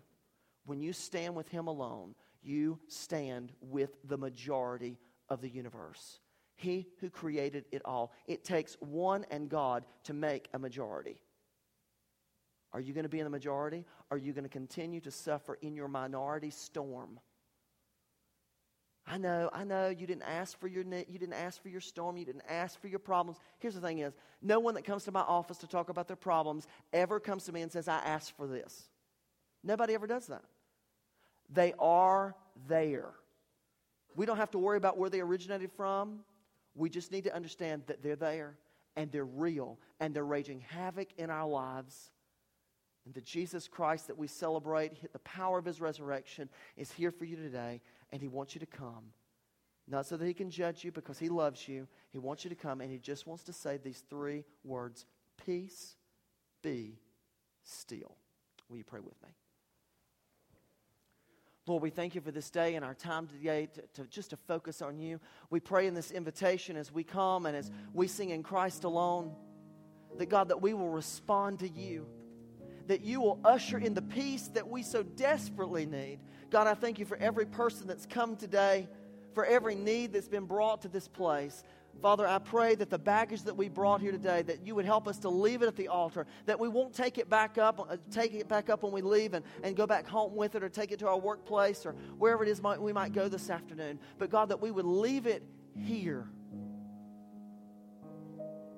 When 0.67 0.79
you 0.79 0.93
stand 0.93 1.33
with 1.35 1.49
Him 1.49 1.65
alone, 1.65 2.13
you 2.45 2.79
stand 2.87 3.51
with 3.61 3.97
the 4.03 4.17
majority 4.17 4.97
of 5.29 5.41
the 5.41 5.49
universe. 5.49 6.19
He 6.55 6.87
who 6.99 7.09
created 7.09 7.65
it 7.71 7.81
all. 7.83 8.13
It 8.27 8.43
takes 8.43 8.75
one 8.79 9.25
and 9.29 9.49
God 9.49 9.85
to 10.03 10.13
make 10.13 10.47
a 10.53 10.59
majority. 10.59 11.19
Are 12.71 12.79
you 12.79 12.93
going 12.93 13.03
to 13.03 13.09
be 13.09 13.19
in 13.19 13.25
the 13.25 13.29
majority? 13.29 13.85
Are 14.11 14.17
you 14.17 14.33
going 14.33 14.43
to 14.43 14.49
continue 14.49 14.99
to 15.01 15.11
suffer 15.11 15.57
in 15.61 15.75
your 15.75 15.87
minority 15.87 16.49
storm? 16.49 17.19
I 19.07 19.17
know, 19.17 19.49
I 19.53 19.63
know 19.63 19.89
you 19.89 20.07
didn't 20.07 20.23
ask 20.23 20.57
for 20.59 20.67
your 20.67 20.83
you 20.83 21.19
didn't 21.19 21.33
ask 21.33 21.61
for 21.61 21.69
your 21.69 21.81
storm, 21.81 22.17
you 22.17 22.25
didn't 22.25 22.43
ask 22.49 22.81
for 22.81 22.87
your 22.87 22.99
problems. 22.99 23.39
Here's 23.59 23.75
the 23.75 23.81
thing 23.81 23.99
is, 23.99 24.13
no 24.41 24.59
one 24.59 24.73
that 24.73 24.83
comes 24.83 25.03
to 25.03 25.11
my 25.11 25.21
office 25.21 25.57
to 25.59 25.67
talk 25.67 25.89
about 25.89 26.07
their 26.07 26.15
problems 26.15 26.67
ever 26.91 27.19
comes 27.19 27.43
to 27.45 27.51
me 27.51 27.61
and 27.61 27.71
says, 27.71 27.87
I 27.87 27.99
asked 27.99 28.35
for 28.35 28.47
this. 28.47 28.89
Nobody 29.63 29.93
ever 29.93 30.07
does 30.07 30.25
that. 30.27 30.43
They 31.49 31.73
are 31.79 32.35
there. 32.67 33.09
We 34.15 34.25
don't 34.25 34.37
have 34.37 34.51
to 34.51 34.59
worry 34.59 34.77
about 34.77 34.97
where 34.97 35.09
they 35.09 35.19
originated 35.19 35.71
from. 35.71 36.19
We 36.73 36.89
just 36.89 37.11
need 37.11 37.25
to 37.25 37.35
understand 37.35 37.83
that 37.87 38.01
they're 38.01 38.15
there 38.15 38.57
and 38.95 39.11
they're 39.11 39.25
real 39.25 39.77
and 39.99 40.13
they're 40.13 40.25
raging 40.25 40.61
havoc 40.61 41.09
in 41.17 41.29
our 41.29 41.47
lives. 41.47 42.11
And 43.05 43.13
the 43.13 43.21
Jesus 43.21 43.67
Christ 43.67 44.07
that 44.07 44.17
we 44.17 44.27
celebrate, 44.27 45.11
the 45.13 45.19
power 45.19 45.59
of 45.59 45.65
his 45.65 45.79
resurrection, 45.79 46.49
is 46.75 46.91
here 46.91 47.11
for 47.11 47.25
you 47.25 47.35
today 47.35 47.81
and 48.11 48.21
He 48.21 48.27
wants 48.27 48.55
you 48.55 48.59
to 48.59 48.65
come. 48.65 49.11
Not 49.87 50.07
so 50.07 50.17
that 50.17 50.25
He 50.25 50.33
can 50.33 50.49
judge 50.49 50.83
you 50.83 50.91
because 50.91 51.19
He 51.19 51.29
loves 51.29 51.67
you. 51.67 51.87
He 52.11 52.17
wants 52.17 52.43
you 52.43 52.49
to 52.49 52.55
come 52.55 52.81
and 52.81 52.91
He 52.91 52.97
just 52.97 53.27
wants 53.27 53.43
to 53.43 53.53
say 53.53 53.77
these 53.77 54.03
three 54.09 54.43
words 54.63 55.05
Peace, 55.45 55.95
be 56.63 56.97
still. 57.63 58.15
Will 58.69 58.77
you 58.77 58.83
pray 58.83 59.01
with 59.01 59.21
me? 59.21 59.29
Lord, 61.67 61.81
we 61.81 61.89
thank 61.89 62.13
you 62.13 62.21
for 62.21 62.29
this 62.29 62.51
day 62.51 62.75
and 62.75 62.85
our 62.85 62.93
time 62.93 63.25
today 63.25 63.67
to, 63.73 63.81
to, 64.01 64.07
just 64.07 64.29
to 64.29 64.37
focus 64.37 64.83
on 64.83 64.99
you. 64.99 65.19
We 65.49 65.59
pray 65.59 65.87
in 65.87 65.95
this 65.95 66.11
invitation 66.11 66.77
as 66.77 66.91
we 66.91 67.03
come 67.03 67.47
and 67.47 67.57
as 67.57 67.71
we 67.91 68.07
sing 68.07 68.29
in 68.29 68.43
Christ 68.43 68.83
alone 68.83 69.33
that 70.19 70.27
God, 70.27 70.49
that 70.49 70.61
we 70.61 70.75
will 70.75 70.89
respond 70.89 71.59
to 71.59 71.67
you, 71.67 72.05
that 72.85 73.01
you 73.01 73.19
will 73.19 73.39
usher 73.43 73.79
in 73.79 73.95
the 73.95 74.01
peace 74.03 74.47
that 74.49 74.67
we 74.67 74.83
so 74.83 75.01
desperately 75.01 75.87
need. 75.87 76.19
God, 76.51 76.67
I 76.67 76.75
thank 76.75 76.99
you 76.99 77.05
for 77.05 77.17
every 77.17 77.47
person 77.47 77.87
that's 77.87 78.05
come 78.05 78.35
today, 78.35 78.87
for 79.33 79.43
every 79.43 79.73
need 79.73 80.13
that's 80.13 80.27
been 80.27 80.45
brought 80.45 80.83
to 80.83 80.87
this 80.87 81.07
place. 81.07 81.63
Father, 82.01 82.27
I 82.27 82.39
pray 82.39 82.75
that 82.75 82.89
the 82.89 82.99
baggage 82.99 83.43
that 83.43 83.55
we 83.55 83.69
brought 83.69 84.01
here 84.01 84.11
today, 84.11 84.41
that 84.43 84.65
you 84.65 84.75
would 84.75 84.85
help 84.85 85.07
us 85.07 85.17
to 85.19 85.29
leave 85.29 85.61
it 85.61 85.67
at 85.67 85.75
the 85.75 85.87
altar, 85.87 86.27
that 86.45 86.59
we 86.59 86.67
won't 86.67 86.93
take 86.93 87.17
it 87.17 87.29
back 87.29 87.57
up, 87.57 87.79
uh, 87.89 87.97
take 88.11 88.33
it 88.33 88.47
back 88.47 88.69
up 88.69 88.83
when 88.83 88.91
we 88.91 89.01
leave 89.01 89.33
and, 89.33 89.43
and 89.63 89.75
go 89.75 89.87
back 89.87 90.05
home 90.05 90.35
with 90.35 90.55
it 90.55 90.63
or 90.63 90.69
take 90.69 90.91
it 90.91 90.99
to 90.99 91.07
our 91.07 91.17
workplace 91.17 91.85
or 91.85 91.93
wherever 92.17 92.43
it 92.43 92.49
is 92.49 92.61
might, 92.61 92.81
we 92.81 92.93
might 92.93 93.13
go 93.13 93.27
this 93.27 93.49
afternoon. 93.49 93.99
But 94.17 94.29
God, 94.29 94.49
that 94.49 94.61
we 94.61 94.71
would 94.71 94.85
leave 94.85 95.25
it 95.25 95.43
here. 95.75 96.27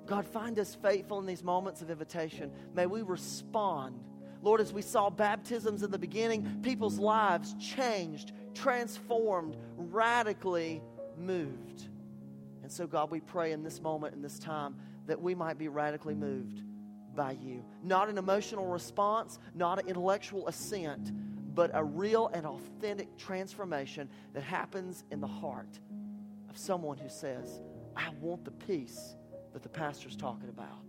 God, 0.06 0.26
find 0.26 0.58
us 0.58 0.76
faithful 0.82 1.20
in 1.20 1.26
these 1.26 1.44
moments 1.44 1.82
of 1.82 1.90
invitation. 1.90 2.52
May 2.74 2.86
we 2.86 3.02
respond 3.02 4.00
Lord, 4.42 4.62
as 4.62 4.72
we 4.72 4.82
saw 4.82 5.10
baptisms 5.10 5.84
in 5.84 5.92
the 5.92 5.98
beginning, 5.98 6.60
people's 6.62 7.00
lives 7.00 7.56
changed, 7.60 8.34
transformed, 8.54 9.58
radically 9.76 10.82
moved. 11.18 11.90
And 12.68 12.72
so, 12.74 12.86
God, 12.86 13.12
we 13.12 13.22
pray 13.22 13.54
in 13.54 13.64
this 13.64 13.82
moment, 13.82 14.14
in 14.14 14.22
this 14.22 14.40
time, 14.40 14.76
that 15.06 15.22
we 15.22 15.34
might 15.34 15.58
be 15.58 15.70
radically 15.70 16.14
moved 16.14 16.64
by 17.16 17.32
you. 17.32 17.64
Not 17.82 18.10
an 18.10 18.18
emotional 18.18 18.66
response, 18.66 19.40
not 19.56 19.80
an 19.80 19.88
intellectual 19.88 20.50
assent, 20.50 21.14
but 21.56 21.72
a 21.74 21.82
real 21.82 22.28
and 22.34 22.46
authentic 22.46 23.16
transformation 23.18 24.10
that 24.34 24.44
happens 24.44 25.06
in 25.12 25.22
the 25.22 25.28
heart 25.28 25.80
of 26.50 26.58
someone 26.58 26.98
who 26.98 27.08
says, 27.08 27.62
I 27.96 28.10
want 28.20 28.44
the 28.44 28.52
peace 28.52 29.16
that 29.54 29.64
the 29.64 29.70
pastor's 29.70 30.18
talking 30.18 30.50
about. 30.50 30.84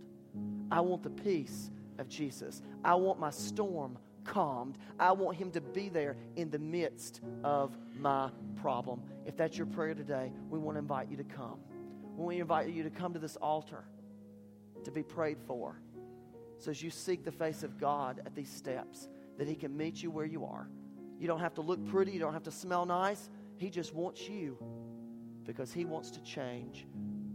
I 0.69 0.81
want 0.81 1.01
the 1.01 1.09
peace 1.09 1.71
of 1.97 2.09
Jesus. 2.09 2.61
I 2.83 2.95
want 2.95 3.21
my 3.21 3.29
storm 3.29 3.97
calmed. 4.29 4.77
I 4.99 5.11
want 5.11 5.37
Him 5.37 5.51
to 5.51 5.61
be 5.61 5.89
there 5.89 6.15
in 6.35 6.49
the 6.49 6.59
midst 6.59 7.21
of 7.43 7.75
my 7.97 8.29
problem. 8.55 9.01
If 9.25 9.35
that's 9.35 9.57
your 9.57 9.67
prayer 9.67 9.93
today, 9.93 10.31
we 10.49 10.59
want 10.59 10.75
to 10.75 10.79
invite 10.79 11.09
you 11.09 11.17
to 11.17 11.23
come. 11.23 11.59
We 12.15 12.23
want 12.23 12.35
to 12.35 12.41
invite 12.41 12.69
you 12.69 12.83
to 12.83 12.89
come 12.89 13.13
to 13.13 13.19
this 13.19 13.35
altar 13.37 13.83
to 14.83 14.91
be 14.91 15.03
prayed 15.03 15.37
for. 15.45 15.81
So 16.59 16.71
as 16.71 16.81
you 16.81 16.89
seek 16.89 17.23
the 17.23 17.31
face 17.31 17.63
of 17.63 17.77
God 17.79 18.21
at 18.25 18.35
these 18.35 18.49
steps, 18.49 19.09
that 19.37 19.47
He 19.47 19.55
can 19.55 19.75
meet 19.75 20.03
you 20.03 20.11
where 20.11 20.25
you 20.25 20.45
are. 20.45 20.69
You 21.17 21.27
don't 21.27 21.39
have 21.39 21.53
to 21.55 21.61
look 21.61 21.85
pretty, 21.87 22.11
you 22.11 22.19
don't 22.19 22.33
have 22.33 22.43
to 22.43 22.51
smell 22.51 22.85
nice. 22.85 23.29
He 23.57 23.69
just 23.69 23.93
wants 23.93 24.27
you 24.29 24.57
because 25.45 25.73
He 25.73 25.85
wants 25.85 26.11
to 26.11 26.23
change 26.23 26.85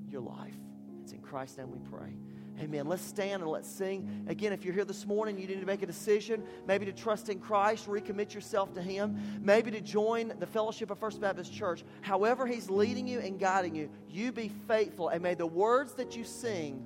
your 0.09 0.23
life. 0.23 0.55
It's 1.03 1.13
in 1.13 1.21
Christ's 1.21 1.59
name 1.59 1.71
we 1.71 1.79
pray. 1.91 2.17
Amen. 2.61 2.87
Let's 2.87 3.03
stand 3.03 3.43
and 3.43 3.51
let's 3.51 3.69
sing. 3.69 4.27
Again, 4.29 4.53
if 4.53 4.65
you're 4.65 4.75
here 4.75 4.85
this 4.85 5.07
morning, 5.07 5.39
you 5.39 5.47
need 5.47 5.61
to 5.61 5.67
make 5.67 5.83
a 5.83 5.87
decision, 5.87 6.45
maybe 6.67 6.87
to 6.87 6.93
trust 6.93 7.29
in 7.29 7.41
Christ, 7.41 7.89
recommit 7.89 8.33
yourself 8.33 8.73
to 8.75 8.83
Him, 8.83 9.41
maybe 9.43 9.73
to 9.73 9.81
join 9.81 10.33
the 10.39 10.47
fellowship 10.47 10.91
of 10.91 10.99
First 10.99 11.21
Baptist 11.21 11.53
Church. 11.53 11.85
However, 12.03 12.47
He's 12.47 12.71
leading 12.71 13.09
you 13.09 13.19
and 13.19 13.41
guiding 13.41 13.75
you, 13.75 13.91
you 14.09 14.31
be 14.31 14.51
faithful. 14.69 15.09
And 15.09 15.23
may 15.23 15.35
the 15.35 15.47
words 15.47 15.95
that 15.95 16.17
you 16.17 16.25
sing 16.25 16.85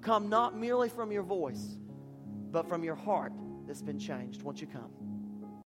come 0.00 0.30
not 0.30 0.56
merely 0.56 0.88
from 0.88 1.12
your 1.12 1.22
voice, 1.22 1.76
but 2.50 2.66
from 2.66 2.82
your 2.82 2.94
heart 2.94 3.32
that's 3.66 3.82
been 3.82 3.98
changed. 3.98 4.42
Won't 4.42 4.60
you 4.60 4.66
come? 4.66 4.90